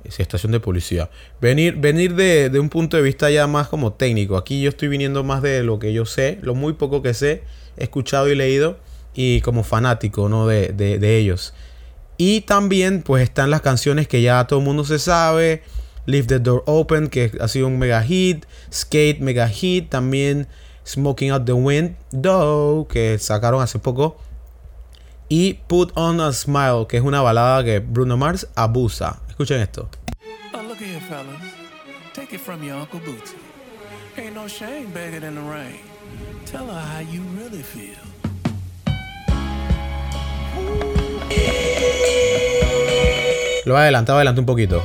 estación 0.04 0.52
de 0.52 0.60
policía. 0.60 1.10
Venir, 1.40 1.76
venir 1.76 2.14
de, 2.14 2.50
un 2.58 2.68
punto 2.68 2.96
de 2.96 3.02
vista 3.02 3.30
ya 3.30 3.46
más 3.46 3.68
como 3.68 3.92
técnico. 3.92 4.36
Aquí 4.36 4.62
yo 4.62 4.68
estoy 4.68 4.88
viniendo 4.88 5.24
más 5.24 5.42
de 5.42 5.62
lo 5.62 5.78
que 5.78 5.92
yo 5.92 6.06
sé, 6.06 6.38
lo 6.42 6.54
muy 6.54 6.74
poco 6.74 7.02
que 7.02 7.14
sé, 7.14 7.42
escuchado 7.76 8.28
y 8.28 8.34
leído, 8.34 8.78
y 9.14 9.40
como 9.40 9.64
fanático 9.64 10.28
¿no? 10.28 10.46
de, 10.46 10.72
de 10.72 11.18
ellos. 11.18 11.54
Y 12.16 12.42
también 12.42 13.02
pues 13.02 13.22
están 13.24 13.50
las 13.50 13.60
canciones 13.60 14.06
que 14.08 14.22
ya 14.22 14.46
todo 14.46 14.60
el 14.60 14.64
mundo 14.64 14.84
se 14.84 14.98
sabe. 14.98 15.62
Leave 16.06 16.26
the 16.26 16.38
Door 16.38 16.62
Open, 16.66 17.08
que 17.08 17.32
ha 17.40 17.48
sido 17.48 17.66
un 17.66 17.78
mega 17.78 18.02
hit. 18.02 18.44
Skate, 18.72 19.20
mega 19.20 19.48
hit. 19.48 19.88
También 19.88 20.46
Smoking 20.86 21.30
Out 21.30 21.44
the 21.46 21.52
Wind, 21.52 21.96
Do, 22.12 22.86
que 22.88 23.18
sacaron 23.18 23.62
hace 23.62 23.78
poco. 23.78 24.16
Y 25.28 25.54
Put 25.66 25.92
on 25.96 26.20
a 26.20 26.32
Smile, 26.32 26.86
que 26.88 26.98
es 26.98 27.02
una 27.02 27.20
balada 27.22 27.64
que 27.64 27.78
Bruno 27.80 28.16
Mars 28.16 28.46
abusa. 28.54 29.20
Escuchen 29.28 29.60
esto. 29.60 29.88
Oh, 30.52 30.62
look 30.62 30.78
here, 30.78 31.00
fellas. 31.00 31.40
Take 32.12 32.34
it 32.34 32.40
from 32.40 32.62
your 32.62 32.76
Uncle 32.76 33.00
Bootsy. 33.00 33.36
Ain't 34.16 34.34
no 34.34 34.46
shame 34.46 34.92
begging 34.92 35.24
in 35.24 35.34
the 35.34 35.40
rain. 35.40 35.80
Tell 36.46 36.66
her 36.66 36.80
how 36.80 37.00
you 37.00 37.22
really 37.36 37.62
feel. 37.62 37.98
Lo 43.64 43.76
adelantado, 43.78 44.18
adelante 44.18 44.40
un 44.40 44.46
poquito. 44.46 44.82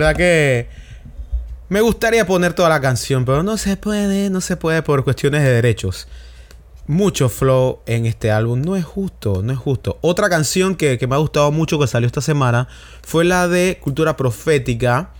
Verdad 0.00 0.16
que 0.16 0.68
me 1.68 1.80
gustaría 1.80 2.26
poner 2.26 2.54
toda 2.54 2.68
la 2.68 2.80
canción, 2.80 3.24
pero 3.24 3.42
no 3.42 3.56
se 3.56 3.76
puede, 3.76 4.30
no 4.30 4.40
se 4.40 4.56
puede 4.56 4.82
por 4.82 5.04
cuestiones 5.04 5.42
de 5.42 5.50
derechos. 5.50 6.08
Mucho 6.86 7.28
flow 7.28 7.80
en 7.86 8.06
este 8.06 8.32
álbum, 8.32 8.60
no 8.62 8.74
es 8.76 8.84
justo, 8.84 9.42
no 9.42 9.52
es 9.52 9.58
justo. 9.58 9.98
Otra 10.00 10.28
canción 10.28 10.74
que, 10.74 10.98
me 11.08 11.14
ha 11.14 11.18
gustado 11.18 11.52
mucho 11.52 11.78
que 11.78 11.86
salió 11.86 12.06
esta 12.06 12.20
semana 12.22 12.66
fue 13.02 13.24
la 13.24 13.46
de 13.46 13.78
Cultura 13.80 14.16
Profética, 14.16 15.10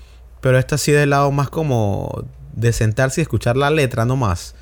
pero 0.41 0.59
esta 0.59 0.79
sí 0.79 0.91
del 0.91 1.11
lado 1.11 1.31
más 1.31 1.51
como 1.51 2.25
de 2.55 2.73
sentarse 2.73 3.21
y 3.21 3.23
escuchar 3.23 3.57
la 3.57 3.71
letra 3.71 4.05
nomás. 4.05 4.57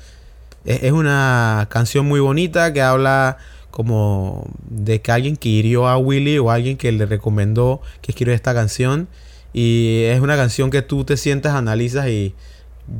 Es, 0.65 0.83
es 0.83 0.91
una 0.91 1.67
canción 1.71 2.05
muy 2.05 2.19
bonita 2.19 2.71
que 2.73 2.81
habla 2.81 3.37
como 3.71 4.47
de 4.69 5.01
que 5.01 5.11
alguien 5.11 5.37
que 5.37 5.49
hirió 5.49 5.87
a 5.87 5.97
Willy 5.97 6.37
o 6.39 6.51
alguien 6.51 6.77
que 6.77 6.91
le 6.91 7.05
recomendó 7.05 7.81
que 8.01 8.11
escribiera 8.11 8.35
esta 8.35 8.53
canción 8.53 9.07
y 9.53 10.03
es 10.05 10.19
una 10.21 10.35
canción 10.35 10.69
que 10.69 10.81
tú 10.81 11.03
te 11.03 11.17
sientas, 11.17 11.55
analizas 11.55 12.07
y 12.07 12.35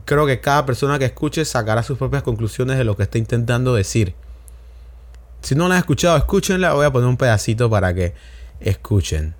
creo 0.06 0.26
que 0.26 0.40
cada 0.40 0.66
persona 0.66 1.00
que 1.00 1.06
escuche 1.06 1.46
sacará 1.46 1.84
sus 1.84 1.98
propias 1.98 2.24
conclusiones 2.24 2.78
de 2.78 2.84
lo 2.84 2.96
que 2.96 3.04
está 3.04 3.18
intentando 3.18 3.74
decir. 3.74 4.14
Si 5.42 5.56
no 5.56 5.68
la 5.68 5.76
han 5.76 5.80
escuchado, 5.80 6.18
escúchenla. 6.18 6.74
Voy 6.74 6.86
a 6.86 6.92
poner 6.92 7.08
un 7.08 7.18
pedacito 7.18 7.70
para 7.70 7.94
que 7.94 8.14
escuchen. 8.60 9.36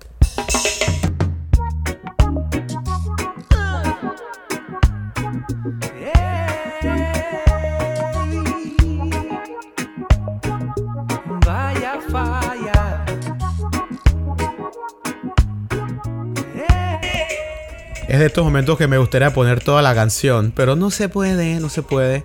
Es 18.10 18.18
de 18.18 18.26
estos 18.26 18.42
momentos 18.42 18.76
que 18.76 18.88
me 18.88 18.98
gustaría 18.98 19.32
poner 19.32 19.62
toda 19.62 19.82
la 19.82 19.94
canción, 19.94 20.52
pero 20.54 20.74
no 20.74 20.90
se 20.90 21.08
puede, 21.08 21.60
no 21.60 21.68
se 21.68 21.82
puede. 21.82 22.24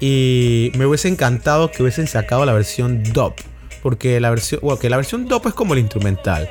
Y 0.00 0.72
me 0.78 0.86
hubiese 0.86 1.08
encantado 1.08 1.70
que 1.70 1.82
hubiesen 1.82 2.06
sacado 2.06 2.46
la 2.46 2.54
versión 2.54 3.02
dub, 3.02 3.34
porque 3.82 4.20
la 4.20 4.30
versión, 4.30 4.60
bueno, 4.62 4.78
que 4.78 4.88
la 4.88 4.96
versión 4.96 5.28
dub 5.28 5.46
es 5.46 5.52
como 5.52 5.74
el 5.74 5.80
instrumental, 5.80 6.48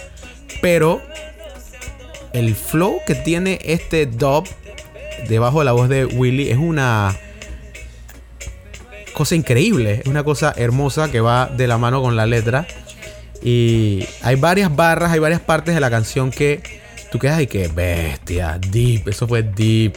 pero 0.61 1.01
el 2.33 2.53
flow 2.53 2.99
que 3.07 3.15
tiene 3.15 3.57
este 3.63 4.05
dub 4.05 4.47
debajo 5.27 5.57
de 5.59 5.65
la 5.65 5.71
voz 5.71 5.89
de 5.89 6.05
Willy 6.05 6.51
es 6.51 6.57
una 6.59 7.17
cosa 9.13 9.33
increíble, 9.33 10.01
es 10.03 10.07
una 10.07 10.23
cosa 10.23 10.53
hermosa 10.55 11.09
que 11.09 11.19
va 11.19 11.47
de 11.47 11.65
la 11.65 11.79
mano 11.79 12.03
con 12.03 12.15
la 12.15 12.27
letra. 12.27 12.67
Y 13.41 14.05
hay 14.21 14.35
varias 14.35 14.75
barras, 14.75 15.11
hay 15.11 15.19
varias 15.19 15.41
partes 15.41 15.73
de 15.73 15.81
la 15.81 15.89
canción 15.89 16.29
que 16.29 16.61
tú 17.11 17.19
quedas 17.19 17.41
y 17.41 17.47
que 17.47 17.67
bestia, 17.67 18.59
deep, 18.71 19.07
eso 19.07 19.27
fue 19.27 19.43
deep, 19.43 19.93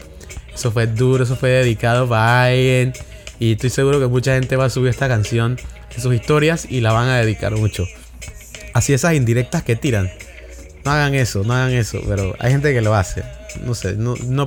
eso 0.54 0.70
fue 0.70 0.86
duro, 0.86 1.24
eso 1.24 1.36
fue 1.36 1.50
dedicado 1.50 2.08
para 2.08 2.44
alguien. 2.44 2.92
Y 3.38 3.52
estoy 3.52 3.70
seguro 3.70 3.98
que 3.98 4.06
mucha 4.06 4.34
gente 4.34 4.56
va 4.56 4.66
a 4.66 4.70
subir 4.70 4.90
esta 4.90 5.08
canción 5.08 5.58
sus 5.98 6.14
historias 6.14 6.66
y 6.68 6.80
la 6.80 6.92
van 6.92 7.08
a 7.08 7.18
dedicar 7.18 7.56
mucho. 7.56 7.86
Así 8.72 8.92
esas 8.92 9.14
indirectas 9.14 9.62
que 9.62 9.76
tiran. 9.76 10.10
No 10.84 10.92
hagan 10.92 11.14
eso, 11.14 11.44
no 11.44 11.52
hagan 11.52 11.72
eso, 11.72 12.00
pero 12.08 12.34
hay 12.38 12.52
gente 12.52 12.72
que 12.72 12.80
lo 12.80 12.94
hace. 12.94 13.22
No 13.64 13.74
sé, 13.74 13.94
no, 13.96 14.14
no, 14.24 14.46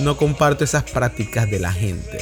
no 0.00 0.16
comparto 0.16 0.64
esas 0.64 0.82
prácticas 0.84 1.50
de 1.50 1.60
la 1.60 1.72
gente. 1.72 2.18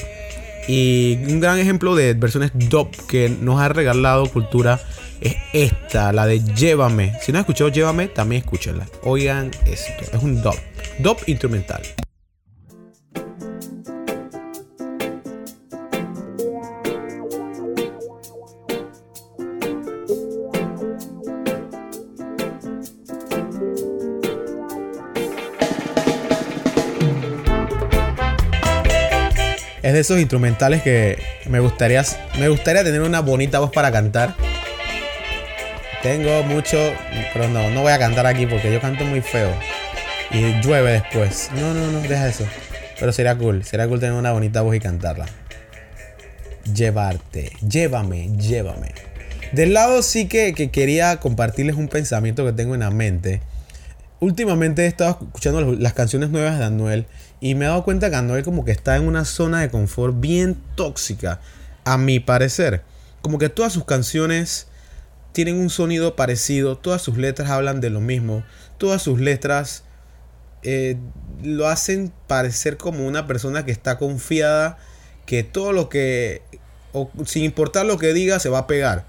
Y 0.69 1.19
un 1.29 1.41
gran 1.41 1.59
ejemplo 1.59 1.95
de 1.95 2.15
versiones 2.15 2.53
DOP 2.55 2.95
que 3.09 3.29
nos 3.29 3.61
ha 3.61 3.69
regalado 3.69 4.31
cultura 4.31 4.81
es 5.23 5.37
esta, 5.53 6.13
la 6.13 6.27
de 6.27 6.41
Llévame. 6.41 7.15
Si 7.21 7.33
no 7.33 7.39
has 7.39 7.43
escuchado 7.43 7.71
Llévame, 7.71 8.09
también 8.09 8.43
escúchala. 8.43 8.87
Oigan 9.05 9.51
esto, 9.67 10.05
es 10.13 10.23
un 10.23 10.43
dub, 10.43 10.57
dub 10.99 11.19
instrumental. 11.27 11.83
es 29.83 29.93
de 29.93 29.99
esos 29.99 30.21
instrumentales 30.21 30.81
que 30.83 31.19
me 31.49 31.59
gustaría, 31.59 32.05
me 32.39 32.49
gustaría 32.49 32.85
tener 32.85 33.01
una 33.01 33.21
bonita 33.21 33.59
voz 33.59 33.73
para 33.73 33.91
cantar 33.91 34.37
tengo 36.03 36.43
mucho, 36.43 36.79
pero 37.33 37.49
no, 37.49 37.71
no 37.71 37.83
voy 37.83 37.93
a 37.93 37.99
cantar 37.99 38.27
aquí 38.27 38.45
porque 38.45 38.73
yo 38.73 38.81
canto 38.81 39.05
muy 39.05 39.21
feo. 39.21 39.55
Y 40.33 40.61
llueve 40.61 40.93
después. 40.95 41.49
No, 41.55 41.73
no, 41.73 41.93
no, 41.93 42.01
deja 42.01 42.29
eso. 42.29 42.45
Pero 42.99 43.13
sería 43.13 43.39
cool, 43.39 43.65
sería 43.65 43.87
cool 43.87 44.01
tener 44.01 44.15
una 44.15 44.33
bonita 44.33 44.63
voz 44.63 44.75
y 44.75 44.81
cantarla. 44.81 45.27
Llevarte, 46.75 47.53
llévame, 47.69 48.37
llévame. 48.37 48.93
Del 49.53 49.75
lado 49.75 50.03
sí 50.03 50.27
que, 50.27 50.55
que 50.55 50.73
quería 50.73 51.21
compartirles 51.21 51.77
un 51.77 51.87
pensamiento 51.87 52.45
que 52.45 52.53
tengo 52.53 52.75
en 52.75 52.81
la 52.81 52.91
mente. 52.91 53.41
Últimamente 54.19 54.83
he 54.83 54.87
estado 54.89 55.19
escuchando 55.23 55.61
las 55.61 55.93
canciones 55.93 56.31
nuevas 56.31 56.59
de 56.59 56.65
Anuel 56.65 57.07
y 57.41 57.55
me 57.55 57.65
he 57.65 57.69
dado 57.69 57.85
cuenta 57.85 58.11
que 58.11 58.17
Anuel 58.17 58.43
como 58.43 58.65
que 58.65 58.73
está 58.73 58.97
en 58.97 59.07
una 59.07 59.25
zona 59.25 59.61
de 59.61 59.71
confort 59.71 60.19
bien 60.19 60.57
tóxica, 60.75 61.41
a 61.85 61.97
mi 61.97 62.19
parecer. 62.19 62.83
Como 63.21 63.39
que 63.39 63.49
todas 63.49 63.73
sus 63.73 63.85
canciones 63.85 64.67
tienen 65.33 65.59
un 65.59 65.71
sonido 65.71 66.17
parecido, 66.17 66.77
todas 66.77 67.03
sus 67.03 67.17
letras 67.17 67.51
hablan 67.51 67.81
de 67.81 67.91
lo 67.91 68.01
mismo, 68.01 68.45
todas 68.79 69.03
sus 69.03 69.21
letras 69.21 69.85
eh, 70.63 70.97
lo 71.43 71.69
hacen 71.69 72.13
parecer 72.27 72.77
como 72.77 73.07
una 73.07 73.27
persona 73.27 73.65
que 73.65 73.73
está 73.73 73.99
confiada, 73.99 74.79
que 75.27 75.43
todo 75.43 75.73
lo 75.73 75.89
que, 75.89 76.43
sin 77.27 77.45
importar 77.45 77.87
lo 77.87 77.99
que 77.99 78.13
diga, 78.13 78.39
se 78.39 78.49
va 78.49 78.59
a 78.59 78.67
pegar. 78.67 79.05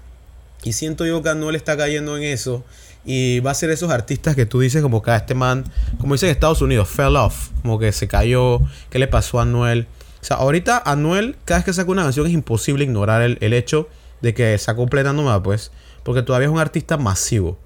Y 0.62 0.72
siento 0.72 1.04
yo 1.06 1.22
que 1.22 1.28
Anuel 1.28 1.56
está 1.56 1.76
cayendo 1.76 2.16
en 2.16 2.24
eso 2.24 2.64
y 3.04 3.40
va 3.40 3.50
a 3.50 3.54
ser 3.54 3.70
esos 3.70 3.90
artistas 3.90 4.34
que 4.34 4.46
tú 4.46 4.60
dices 4.60 4.82
como 4.82 5.02
que 5.02 5.14
este 5.14 5.34
man, 5.34 5.64
como 5.98 6.14
dicen 6.14 6.30
en 6.30 6.32
Estados 6.32 6.62
Unidos, 6.62 6.88
fell 6.88 7.16
off, 7.16 7.50
como 7.60 7.78
que 7.78 7.92
se 7.92 8.08
cayó, 8.08 8.60
¿qué 8.90 8.98
le 8.98 9.06
pasó 9.06 9.38
a 9.38 9.42
Anuel? 9.42 9.86
O 10.22 10.24
sea, 10.24 10.38
ahorita 10.38 10.82
Anuel, 10.86 11.36
cada 11.44 11.58
vez 11.58 11.66
que 11.66 11.72
saca 11.74 11.90
una 11.90 12.02
canción 12.02 12.26
es 12.26 12.32
imposible 12.32 12.84
ignorar 12.84 13.20
el, 13.22 13.52
hecho 13.52 13.88
de 14.24 14.34
que 14.34 14.58
sacó 14.58 14.86
plena 14.86 15.12
nueva, 15.12 15.42
pues, 15.42 15.70
porque 16.02 16.22
todavía 16.22 16.48
es 16.48 16.52
un 16.52 16.58
artista 16.58 16.96
masivo. 16.96 17.58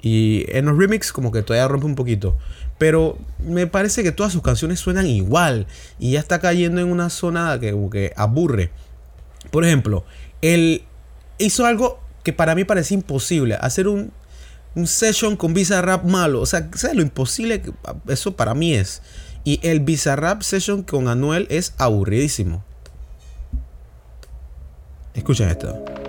Y 0.00 0.44
en 0.48 0.66
los 0.66 0.76
remix 0.76 1.12
como 1.12 1.32
que 1.32 1.42
todavía 1.42 1.66
rompe 1.68 1.86
un 1.86 1.94
poquito. 1.94 2.36
Pero 2.78 3.18
me 3.38 3.66
parece 3.66 4.02
que 4.02 4.12
todas 4.12 4.32
sus 4.32 4.42
canciones 4.42 4.80
suenan 4.80 5.06
igual. 5.06 5.66
Y 5.98 6.12
ya 6.12 6.20
está 6.20 6.40
cayendo 6.40 6.80
en 6.80 6.90
una 6.90 7.10
zona 7.10 7.58
que, 7.60 7.76
que 7.90 8.12
aburre. 8.16 8.70
Por 9.50 9.64
ejemplo, 9.64 10.04
él 10.40 10.84
hizo 11.38 11.66
algo 11.66 12.00
que 12.24 12.32
para 12.32 12.54
mí 12.54 12.64
parece 12.64 12.94
imposible. 12.94 13.56
Hacer 13.60 13.88
un 13.88 14.12
un 14.74 14.86
session 14.86 15.36
con 15.36 15.54
Bizarrap 15.54 16.04
malo. 16.04 16.40
O 16.40 16.46
sea, 16.46 16.68
¿sabes 16.74 16.96
lo 16.96 17.02
imposible 17.02 17.62
que 17.62 17.72
eso 18.08 18.36
para 18.36 18.54
mí 18.54 18.74
es? 18.74 19.02
Y 19.44 19.60
el 19.62 19.80
Bizarrap 19.80 20.42
session 20.42 20.82
con 20.82 21.08
Anuel 21.08 21.46
es 21.50 21.74
aburridísimo. 21.78 22.64
Escuchen 25.14 25.48
esto. 25.48 26.01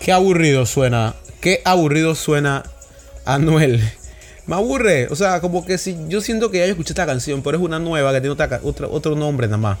Qué 0.00 0.12
aburrido 0.12 0.66
suena. 0.66 1.14
Qué 1.40 1.62
aburrido 1.64 2.14
suena 2.14 2.62
Anuel. 3.24 3.82
Me 4.46 4.54
aburre. 4.54 5.08
O 5.10 5.16
sea, 5.16 5.40
como 5.40 5.64
que 5.66 5.78
si 5.78 5.96
yo 6.08 6.20
siento 6.20 6.50
que 6.50 6.58
ya 6.58 6.64
escuché 6.66 6.92
esta 6.92 7.06
canción, 7.06 7.42
pero 7.42 7.56
es 7.56 7.62
una 7.62 7.78
nueva 7.78 8.12
que 8.12 8.20
tiene 8.20 8.36
otro, 8.62 8.90
otro 8.90 9.16
nombre 9.16 9.48
nada 9.48 9.58
más. 9.58 9.78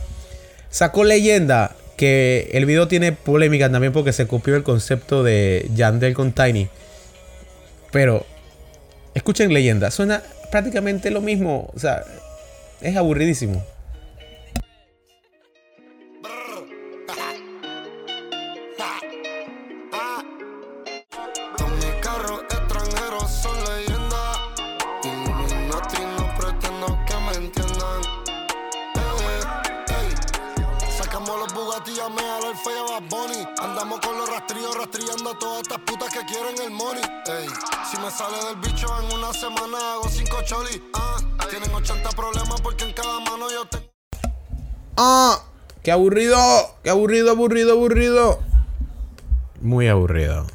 Sacó 0.70 1.04
leyenda. 1.04 1.76
Que 1.96 2.50
el 2.52 2.66
video 2.66 2.88
tiene 2.88 3.12
polémica 3.12 3.72
también 3.72 3.90
porque 3.90 4.12
se 4.12 4.26
copió 4.26 4.54
el 4.54 4.62
concepto 4.62 5.22
de 5.22 5.66
Yandel 5.74 6.12
con 6.12 6.32
Tiny. 6.32 6.68
Pero, 7.90 8.26
escuchen 9.14 9.50
leyenda. 9.54 9.90
Suena 9.90 10.22
prácticamente 10.50 11.10
lo 11.10 11.22
mismo. 11.22 11.70
O 11.74 11.78
sea, 11.78 12.04
es 12.82 12.96
aburridísimo. 12.96 13.64
Rastrillando 34.78 35.30
a 35.30 35.38
todas 35.38 35.62
estas 35.62 35.78
putas 35.80 36.12
que 36.12 36.20
quieren 36.26 36.54
el 36.64 36.70
money. 36.70 37.02
Ey, 37.26 37.48
si 37.90 37.96
me 37.98 38.10
sale 38.10 38.36
del 38.48 38.56
bicho 38.56 38.86
en 39.00 39.18
una 39.18 39.32
semana 39.32 39.94
hago 39.94 40.08
cinco 40.08 40.36
cholis. 40.44 40.80
Ah, 40.94 41.16
tienen 41.50 41.72
80 41.72 42.10
problemas 42.10 42.60
porque 42.60 42.84
en 42.84 42.92
cada 42.92 43.20
mano 43.20 43.46
yo 43.50 43.66
tengo. 43.66 43.86
Ah, 44.96 45.42
qué 45.82 45.92
aburrido, 45.92 46.36
qué 46.82 46.90
aburrido, 46.90 47.30
aburrido, 47.30 47.72
aburrido. 47.72 48.40
Muy 49.60 49.88
aburrido. 49.88 50.46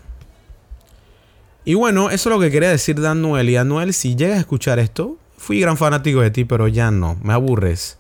Y 1.64 1.76
bueno, 1.76 2.10
eso 2.10 2.30
es 2.30 2.36
lo 2.36 2.42
que 2.42 2.52
quería 2.52 2.70
decir 2.70 3.00
de 3.00 3.08
Anuel. 3.08 3.50
Y 3.50 3.58
Anuel, 3.58 3.94
si 3.94 4.16
llegas 4.16 4.38
a 4.38 4.42
escuchar 4.42 4.80
esto, 4.80 5.18
fui 5.38 5.60
gran 5.60 5.78
fanático 5.78 6.22
de 6.22 6.32
ti, 6.32 6.46
pero 6.46 6.68
ya 6.68 6.92
no, 6.92 7.18
me 7.22 7.34
aburres. 7.34 7.98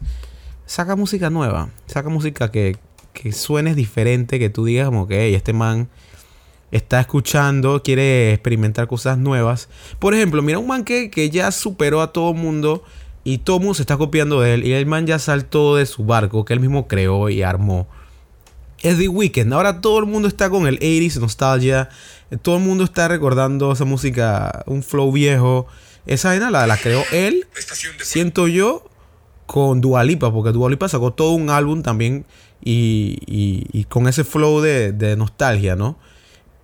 Saca 0.65 0.95
música 0.95 1.29
nueva, 1.29 1.69
saca 1.85 2.09
música 2.09 2.51
que, 2.51 2.77
que 3.13 3.31
diferente, 3.75 4.39
que 4.39 4.49
tú 4.49 4.65
digas 4.65 4.85
como 4.85 5.07
que 5.07 5.35
este 5.35 5.53
man 5.53 5.89
está 6.71 6.99
escuchando, 6.99 7.81
quiere 7.83 8.33
experimentar 8.33 8.87
cosas 8.87 9.17
nuevas. 9.17 9.69
Por 9.99 10.13
ejemplo, 10.13 10.41
mira 10.41 10.59
un 10.59 10.67
man 10.67 10.83
que, 10.83 11.09
que 11.09 11.29
ya 11.29 11.51
superó 11.51 12.01
a 12.01 12.13
todo 12.13 12.33
mundo 12.33 12.83
y 13.23 13.39
todo 13.39 13.59
mundo 13.59 13.75
se 13.75 13.83
está 13.83 13.97
copiando 13.97 14.41
de 14.41 14.55
él 14.55 14.65
y 14.65 14.73
el 14.73 14.85
man 14.85 15.05
ya 15.05 15.19
saltó 15.19 15.75
de 15.75 15.85
su 15.85 16.05
barco 16.05 16.45
que 16.45 16.53
él 16.53 16.59
mismo 16.59 16.87
creó 16.87 17.29
y 17.29 17.43
armó. 17.43 17.87
Es 18.81 18.97
The 18.97 19.07
Weeknd. 19.07 19.53
Ahora 19.53 19.79
todo 19.81 19.99
el 19.99 20.05
mundo 20.05 20.27
está 20.27 20.49
con 20.49 20.65
el 20.65 20.79
80s 20.79 21.19
nostalgia. 21.19 21.89
Todo 22.41 22.57
el 22.57 22.63
mundo 22.63 22.83
está 22.83 23.07
recordando 23.07 23.71
esa 23.71 23.85
música, 23.85 24.63
un 24.65 24.81
flow 24.81 25.11
viejo. 25.11 25.67
Esa 26.07 26.29
vaina 26.29 26.49
la, 26.49 26.65
la 26.65 26.77
creó 26.77 27.03
él, 27.11 27.45
siento 28.01 28.47
yo, 28.47 28.89
con 29.45 29.81
Dualipa, 29.81 30.31
porque 30.31 30.51
Dualipa 30.51 30.87
sacó 30.89 31.11
todo 31.11 31.31
un 31.31 31.49
álbum 31.49 31.83
también 31.83 32.25
y, 32.63 33.85
con 33.89 34.07
ese 34.07 34.23
flow 34.23 34.61
de, 34.61 35.15
nostalgia, 35.17 35.75
¿no? 35.75 35.97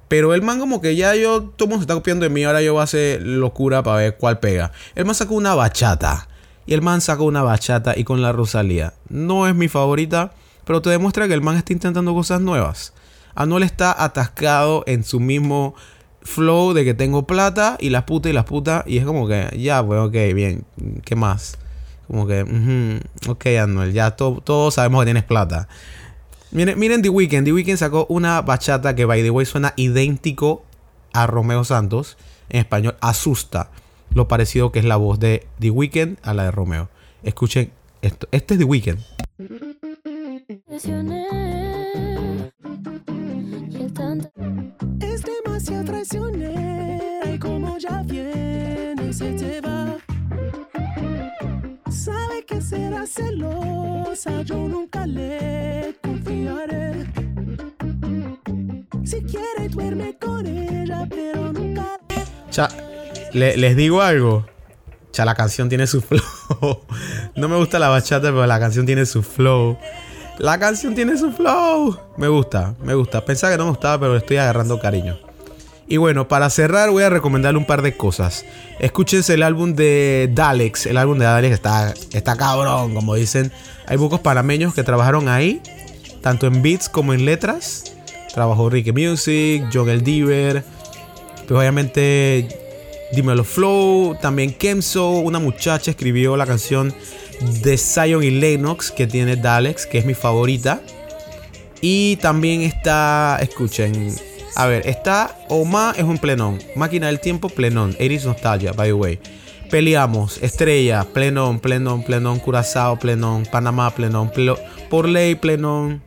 Pero 0.07 0.33
el 0.33 0.41
man 0.41 0.59
como 0.59 0.81
que 0.81 0.95
ya 0.95 1.15
yo, 1.15 1.41
todo 1.41 1.65
el 1.65 1.69
mundo 1.69 1.77
se 1.77 1.83
está 1.83 1.95
copiando 1.95 2.23
de 2.23 2.29
mí, 2.29 2.43
ahora 2.43 2.61
yo 2.61 2.73
voy 2.73 2.81
a 2.81 2.83
hacer 2.83 3.21
locura 3.21 3.83
para 3.83 3.97
ver 3.97 4.17
cuál 4.17 4.39
pega. 4.39 4.71
El 4.95 5.05
man 5.05 5.15
sacó 5.15 5.35
una 5.35 5.55
bachata. 5.55 6.27
Y 6.65 6.73
el 6.73 6.81
man 6.81 6.99
sacó 6.99 7.23
una 7.23 7.43
bachata 7.43 7.97
y 7.97 8.03
con 8.03 8.21
la 8.21 8.33
Rosalía. 8.33 8.93
No 9.07 9.47
es 9.47 9.55
mi 9.55 9.69
favorita, 9.69 10.33
pero 10.65 10.81
te 10.81 10.89
demuestra 10.89 11.27
que 11.27 11.33
el 11.33 11.41
man 11.41 11.55
está 11.55 11.71
intentando 11.71 12.13
cosas 12.13 12.41
nuevas. 12.41 12.93
Anuel 13.35 13.63
está 13.63 14.03
atascado 14.03 14.83
en 14.85 15.03
su 15.05 15.21
mismo 15.21 15.75
flow 16.23 16.73
de 16.73 16.83
que 16.83 16.93
tengo 16.93 17.25
plata 17.25 17.77
y 17.79 17.89
las 17.89 18.03
putas 18.03 18.31
y 18.31 18.33
las 18.33 18.43
putas. 18.43 18.83
Y 18.85 18.97
es 18.97 19.05
como 19.05 19.27
que, 19.27 19.55
ya, 19.57 19.85
pues, 19.85 19.99
ok, 20.01 20.13
bien, 20.33 20.65
¿qué 21.05 21.15
más? 21.15 21.57
Como 22.07 22.27
que, 22.27 23.01
ok, 23.27 23.45
Anuel, 23.61 23.93
ya 23.93 24.11
todos 24.11 24.73
sabemos 24.73 25.01
que 25.01 25.05
tienes 25.05 25.23
plata. 25.23 25.69
Miren, 26.51 26.79
miren 26.79 27.01
The 27.01 27.09
Weeknd. 27.09 27.45
The 27.45 27.53
Weeknd 27.53 27.77
sacó 27.77 28.05
una 28.09 28.41
bachata 28.41 28.95
que, 28.95 29.05
by 29.05 29.21
the 29.21 29.29
way, 29.29 29.45
suena 29.45 29.73
idéntico 29.75 30.63
a 31.13 31.27
Romeo 31.27 31.63
Santos. 31.63 32.17
En 32.49 32.59
español, 32.59 32.95
asusta 33.01 33.69
lo 34.13 34.27
parecido 34.27 34.71
que 34.71 34.79
es 34.79 34.85
la 34.85 34.95
voz 34.95 35.19
de 35.19 35.45
The 35.59 35.71
Weeknd 35.71 36.17
a 36.21 36.33
la 36.33 36.43
de 36.43 36.51
Romeo. 36.51 36.89
Escuchen 37.23 37.71
esto. 38.01 38.27
Este 38.31 38.53
es 38.53 38.59
The 38.59 38.65
Weeknd. 38.65 38.99
Es 45.01 45.23
demasiado 45.23 45.83
traicionera 45.85 47.33
y 47.33 47.39
como 47.39 47.77
ya 47.77 48.03
viene 48.03 49.11
se 49.11 49.33
te 49.33 49.61
va 49.61 49.97
sabe 52.07 52.61
será 52.61 53.05
celosa, 53.05 54.41
yo 54.43 54.67
nunca 54.67 55.05
le 55.05 55.95
Si 59.05 59.21
quiere 59.21 59.69
duerme 59.69 60.17
con 60.19 60.45
ella, 60.45 61.07
pero 61.09 61.53
nunca... 61.53 61.97
Cha, 62.49 62.67
les 63.31 63.75
digo 63.77 64.01
algo. 64.01 64.45
Cha, 65.11 65.23
la 65.23 65.33
canción 65.33 65.69
tiene 65.69 65.87
su 65.87 66.01
flow. 66.59 66.81
no 67.35 67.47
me 67.47 67.55
gusta 67.55 67.79
la 67.79 67.87
bachata, 67.87 68.27
pero 68.27 68.45
la 68.45 68.59
canción 68.59 68.85
tiene 68.85 69.05
su 69.05 69.23
flow. 69.23 69.77
La 70.39 70.59
canción 70.59 70.93
tiene 70.93 71.17
su 71.17 71.31
flow. 71.31 71.97
Me 72.17 72.27
gusta, 72.27 72.75
me 72.83 72.93
gusta. 72.93 73.23
Pensaba 73.23 73.53
que 73.53 73.57
no 73.57 73.63
me 73.63 73.69
gustaba, 73.71 73.97
pero 73.97 74.11
le 74.11 74.19
estoy 74.19 74.35
agarrando 74.37 74.79
cariño. 74.79 75.17
Y 75.87 75.95
bueno, 75.95 76.27
para 76.27 76.49
cerrar 76.49 76.89
voy 76.89 77.03
a 77.03 77.09
recomendarle 77.09 77.57
un 77.57 77.65
par 77.65 77.81
de 77.81 77.95
cosas. 77.95 78.45
Escúchense 78.79 79.35
el 79.35 79.43
álbum 79.43 79.73
de 79.73 80.29
Dalex. 80.33 80.85
El 80.85 80.97
álbum 80.97 81.17
de 81.17 81.25
Dalex 81.25 81.53
está, 81.53 81.93
está 82.11 82.35
cabrón, 82.35 82.93
como 82.93 83.15
dicen. 83.15 83.53
Hay 83.87 83.97
pocos 83.97 84.19
panameños 84.19 84.73
que 84.73 84.83
trabajaron 84.83 85.29
ahí, 85.29 85.61
tanto 86.21 86.47
en 86.47 86.61
beats 86.61 86.89
como 86.89 87.13
en 87.13 87.25
letras. 87.25 87.95
Trabajó 88.33 88.69
Ricky 88.69 88.91
Music, 88.91 89.63
John 89.73 89.89
El 89.89 90.03
Diver. 90.03 90.63
Pues 91.47 91.59
obviamente 91.59 92.47
Dímelo 93.13 93.43
Flow. 93.43 94.15
También 94.21 94.53
Kemso, 94.53 95.11
una 95.11 95.39
muchacha, 95.39 95.91
escribió 95.91 96.37
la 96.37 96.45
canción 96.45 96.93
de 97.61 97.77
Zion 97.77 98.23
y 98.23 98.31
Lennox 98.31 98.91
que 98.91 99.07
tiene 99.07 99.35
Dalex, 99.35 99.85
que 99.85 99.99
es 99.99 100.05
mi 100.05 100.13
favorita. 100.13 100.81
Y 101.81 102.15
también 102.17 102.61
está, 102.61 103.37
escuchen, 103.41 104.13
a 104.55 104.65
ver, 104.65 104.87
está 104.87 105.37
Oma 105.49 105.93
es 105.95 106.03
un 106.03 106.17
plenón. 106.17 106.59
Máquina 106.75 107.07
del 107.07 107.19
tiempo, 107.19 107.49
plenón. 107.49 107.95
Eris 107.99 108.25
Nostalgia, 108.25 108.73
by 108.73 108.89
the 108.89 108.93
way. 108.93 109.19
Peleamos, 109.69 110.41
Estrella, 110.41 111.05
plenón, 111.13 111.59
plenón, 111.59 112.03
plenón, 112.03 112.39
Curazao, 112.39 112.97
plenón, 112.97 113.45
Panamá, 113.51 113.93
plenón, 113.93 114.31
por 114.89 115.07
ley, 115.07 115.35
plenón. 115.35 116.06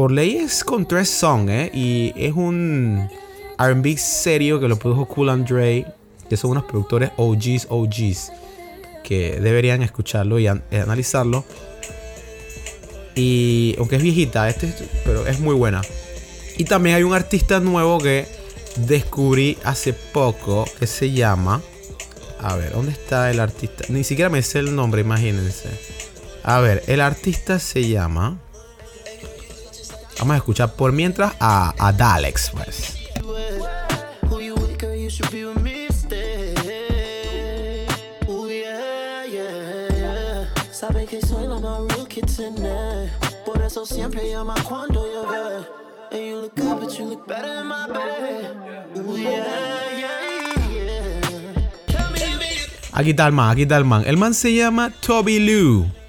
Por 0.00 0.12
ley 0.12 0.36
es 0.36 0.64
con 0.64 0.88
tres 0.88 1.10
songs, 1.10 1.50
¿eh? 1.50 1.70
Y 1.74 2.14
es 2.16 2.32
un 2.32 3.06
RB 3.58 3.98
serio 3.98 4.58
que 4.58 4.66
lo 4.66 4.78
produjo 4.78 5.04
Cool 5.04 5.28
Andre, 5.28 5.84
que 6.26 6.38
son 6.38 6.52
unos 6.52 6.64
productores 6.64 7.10
OGs, 7.18 7.66
OGs, 7.68 8.32
que 9.04 9.38
deberían 9.42 9.82
escucharlo 9.82 10.38
y 10.38 10.46
analizarlo. 10.46 11.44
Y 13.14 13.74
aunque 13.76 13.96
es 13.96 14.02
viejita, 14.02 14.48
este, 14.48 14.72
pero 15.04 15.26
es 15.26 15.38
muy 15.38 15.54
buena. 15.54 15.82
Y 16.56 16.64
también 16.64 16.96
hay 16.96 17.02
un 17.02 17.12
artista 17.12 17.60
nuevo 17.60 17.98
que 17.98 18.26
descubrí 18.76 19.58
hace 19.64 19.92
poco 19.92 20.64
que 20.78 20.86
se 20.86 21.10
llama. 21.10 21.60
A 22.38 22.56
ver, 22.56 22.72
¿dónde 22.72 22.92
está 22.92 23.30
el 23.30 23.38
artista? 23.38 23.84
Ni 23.90 24.02
siquiera 24.04 24.30
me 24.30 24.40
sé 24.40 24.60
el 24.60 24.74
nombre, 24.74 25.02
imagínense. 25.02 25.68
A 26.42 26.60
ver, 26.60 26.84
el 26.86 27.02
artista 27.02 27.58
se 27.58 27.86
llama. 27.86 28.38
Vamos 30.20 30.34
a 30.34 30.36
escuchar 30.36 30.72
por 30.74 30.92
mientras 30.92 31.32
a, 31.40 31.74
a 31.78 31.92
Dalex, 31.92 32.50
pues. 32.50 32.96
que 41.10 41.20
soy 41.26 41.46
la 41.48 41.58
más 41.58 41.80
real 41.88 42.06
que 42.06 42.20
Por 43.44 43.62
eso 43.62 43.84
siempre 43.84 44.30
llama 44.30 44.54
cuando 44.62 45.04
yo 45.10 45.26
And 46.12 46.20
you 46.20 46.40
look 46.42 46.54
good, 46.56 46.80
but 46.80 46.98
you 46.98 47.06
look 47.06 47.26
better 47.26 47.60
in 47.60 47.66
my 47.66 47.86
bed. 47.86 48.56
Ooh, 48.98 49.16
yeah, 49.16 49.40
yeah, 49.96 50.20
yeah. 50.68 51.20
Aquí 52.92 53.10
está 53.10 53.26
el 53.26 53.32
man, 53.32 53.50
aquí 53.50 53.62
está 53.62 53.76
el 53.76 53.84
man. 53.84 54.02
El 54.06 54.16
man 54.16 54.34
se 54.34 54.52
llama 54.52 54.90
Toby 55.00 55.38
Lou. 55.38 55.99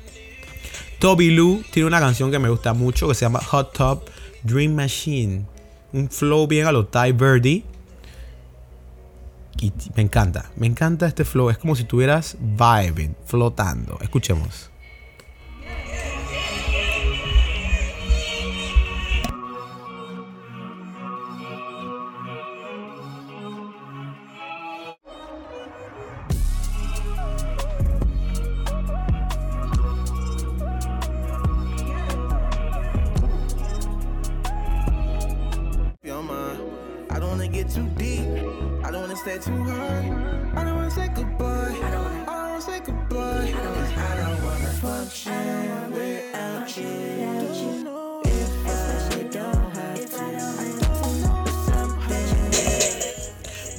Toby 1.01 1.31
Lou 1.31 1.63
tiene 1.71 1.87
una 1.87 1.99
canción 1.99 2.29
que 2.29 2.37
me 2.37 2.47
gusta 2.47 2.73
mucho 2.73 3.07
que 3.07 3.15
se 3.15 3.25
llama 3.25 3.39
Hot 3.39 3.73
Top 3.73 4.07
Dream 4.43 4.75
Machine. 4.75 5.47
Un 5.93 6.07
flow 6.11 6.45
bien 6.45 6.67
a 6.67 6.71
lo 6.71 6.85
Ty 6.85 7.11
Birdie. 7.11 7.63
Me 9.95 10.03
encanta, 10.03 10.51
me 10.55 10.67
encanta 10.67 11.07
este 11.07 11.25
flow. 11.25 11.49
Es 11.49 11.57
como 11.57 11.75
si 11.75 11.81
estuvieras 11.81 12.37
vibing, 12.39 13.15
flotando. 13.25 13.97
Escuchemos. 14.01 14.70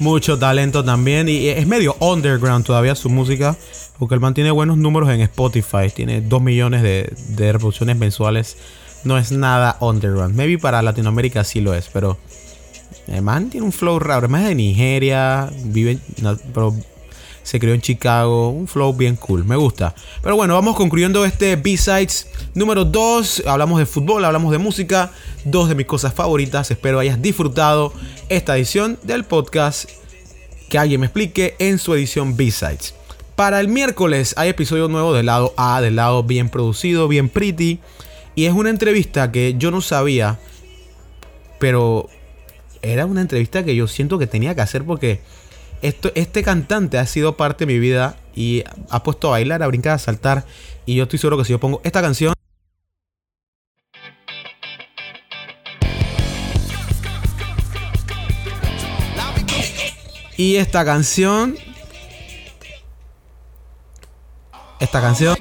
Mucho 0.03 0.37
talento 0.37 0.83
también. 0.83 1.29
Y 1.29 1.47
es 1.47 1.65
medio 1.65 1.95
underground 2.01 2.65
todavía 2.65 2.93
su 2.93 3.09
música. 3.09 3.55
Porque 3.97 4.15
el 4.15 4.19
man 4.19 4.33
tiene 4.33 4.51
buenos 4.51 4.77
números 4.77 5.09
en 5.09 5.21
Spotify. 5.21 5.89
Tiene 5.95 6.19
2 6.19 6.41
millones 6.41 6.83
de, 6.83 7.51
reproducciones 7.53 7.95
mensuales. 7.95 8.57
No 9.05 9.17
es 9.17 9.31
nada 9.31 9.77
underground. 9.79 10.35
Maybe 10.35 10.57
para 10.57 10.81
Latinoamérica 10.81 11.45
sí 11.45 11.61
lo 11.61 11.73
es. 11.73 11.87
Pero 11.87 12.17
el 13.07 13.21
man 13.21 13.49
tiene 13.49 13.65
un 13.65 13.71
flow 13.71 13.97
raro. 13.97 14.25
Es 14.25 14.31
más 14.31 14.43
de 14.43 14.55
Nigeria. 14.55 15.49
Vive, 15.63 15.99
pero 16.53 16.75
se 17.43 17.59
creó 17.59 17.73
en 17.73 17.81
Chicago. 17.81 18.49
Un 18.49 18.67
flow 18.67 18.93
bien 18.93 19.15
cool. 19.17 19.45
Me 19.45 19.55
gusta. 19.55 19.93
Pero 20.21 20.35
bueno, 20.35 20.55
vamos 20.55 20.75
concluyendo 20.75 21.23
este 21.25 21.55
B-Sides 21.55 22.27
número 22.55 22.85
2. 22.85 23.43
Hablamos 23.45 23.79
de 23.79 23.85
fútbol, 23.85 24.25
hablamos 24.25 24.51
de 24.51 24.57
música. 24.57 25.11
Dos 25.45 25.69
de 25.69 25.75
mis 25.75 25.85
cosas 25.85 26.13
favoritas. 26.13 26.71
Espero 26.71 26.99
hayas 26.99 27.21
disfrutado 27.21 27.93
esta 28.29 28.57
edición 28.57 28.97
del 29.03 29.25
podcast. 29.25 29.89
Que 30.69 30.77
alguien 30.79 31.01
me 31.01 31.07
explique 31.07 31.55
en 31.59 31.77
su 31.77 31.93
edición 31.93 32.35
B-Sides. 32.35 32.95
Para 33.35 33.59
el 33.59 33.67
miércoles 33.67 34.33
hay 34.37 34.49
episodio 34.49 34.87
nuevo 34.87 35.13
del 35.13 35.25
lado 35.25 35.53
A, 35.57 35.81
del 35.81 35.97
lado 35.97 36.23
bien 36.23 36.49
producido, 36.49 37.07
bien 37.07 37.29
pretty. 37.29 37.79
Y 38.35 38.45
es 38.45 38.53
una 38.53 38.69
entrevista 38.69 39.31
que 39.31 39.55
yo 39.57 39.69
no 39.69 39.81
sabía. 39.81 40.39
Pero 41.59 42.09
era 42.81 43.05
una 43.05 43.21
entrevista 43.21 43.63
que 43.63 43.75
yo 43.75 43.87
siento 43.87 44.19
que 44.19 44.27
tenía 44.27 44.55
que 44.55 44.61
hacer 44.61 44.83
porque 44.83 45.21
este 45.83 46.43
cantante 46.43 46.97
ha 46.97 47.05
sido 47.05 47.35
parte 47.35 47.65
de 47.65 47.73
mi 47.73 47.77
vida 47.77 48.15
y 48.33 48.63
ha 48.89 49.03
puesto 49.03 49.27
a 49.27 49.31
bailar, 49.31 49.61
a 49.63 49.67
brincar, 49.67 49.93
a 49.93 49.99
saltar. 49.99 50.45
Y 50.85 50.95
yo 50.95 51.03
estoy 51.03 51.19
seguro 51.19 51.37
que 51.37 51.45
si 51.45 51.51
yo 51.51 51.59
pongo 51.59 51.81
esta 51.83 52.01
canción... 52.01 52.33
Y 60.35 60.55
esta 60.55 60.83
canción... 60.83 61.57
Esta 64.79 65.01
canción... 65.01 65.35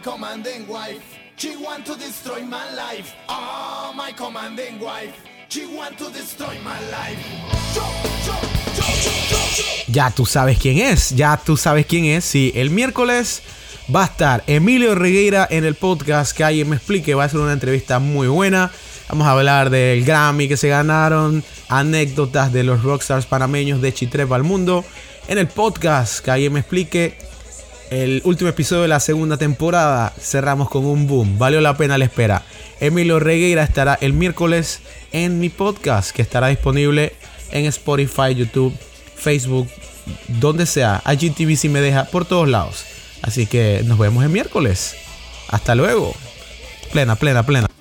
Ya 9.88 10.10
tú 10.10 10.26
sabes 10.26 10.58
quién 10.58 10.78
es, 10.78 11.10
ya 11.10 11.40
tú 11.44 11.56
sabes 11.56 11.86
quién 11.86 12.04
es. 12.04 12.24
Sí, 12.24 12.52
el 12.54 12.70
miércoles 12.70 13.42
va 13.94 14.02
a 14.02 14.06
estar 14.06 14.44
Emilio 14.46 14.94
Regueira 14.94 15.46
en 15.50 15.64
el 15.64 15.74
podcast. 15.74 16.36
Que 16.36 16.44
alguien 16.44 16.68
me 16.68 16.76
explique, 16.76 17.14
va 17.14 17.24
a 17.24 17.28
ser 17.28 17.40
una 17.40 17.52
entrevista 17.52 17.98
muy 17.98 18.28
buena. 18.28 18.70
Vamos 19.08 19.26
a 19.26 19.32
hablar 19.32 19.70
del 19.70 20.04
Grammy 20.04 20.48
que 20.48 20.56
se 20.56 20.68
ganaron, 20.68 21.44
anécdotas 21.68 22.52
de 22.52 22.62
los 22.64 22.82
rockstars 22.82 23.26
panameños 23.26 23.82
de 23.82 23.92
Chitrepa 23.92 24.36
al 24.36 24.42
mundo. 24.42 24.84
En 25.28 25.38
el 25.38 25.48
podcast, 25.48 26.24
que 26.24 26.30
alguien 26.30 26.54
me 26.54 26.60
explique, 26.60 27.18
el 27.90 28.22
último 28.24 28.48
episodio 28.48 28.82
de 28.82 28.88
la 28.88 29.00
segunda 29.00 29.36
temporada, 29.36 30.14
cerramos 30.18 30.70
con 30.70 30.86
un 30.86 31.06
boom. 31.06 31.38
Valió 31.38 31.60
la 31.60 31.76
pena 31.76 31.98
la 31.98 32.06
espera. 32.06 32.42
Emilio 32.80 33.20
Regueira 33.20 33.62
estará 33.62 33.98
el 34.00 34.14
miércoles 34.14 34.80
en 35.12 35.38
mi 35.38 35.50
podcast, 35.50 36.10
que 36.12 36.22
estará 36.22 36.48
disponible 36.48 37.12
en 37.50 37.66
Spotify, 37.66 38.34
YouTube, 38.34 38.74
Facebook, 39.22 39.68
donde 40.28 40.66
sea. 40.66 41.02
IGTV 41.06 41.56
si 41.56 41.68
me 41.68 41.80
deja, 41.80 42.04
por 42.04 42.24
todos 42.24 42.48
lados. 42.48 42.84
Así 43.22 43.46
que 43.46 43.82
nos 43.84 43.98
vemos 43.98 44.24
el 44.24 44.30
miércoles. 44.30 44.96
Hasta 45.48 45.74
luego. 45.74 46.14
Plena, 46.92 47.16
plena, 47.16 47.44
plena. 47.44 47.71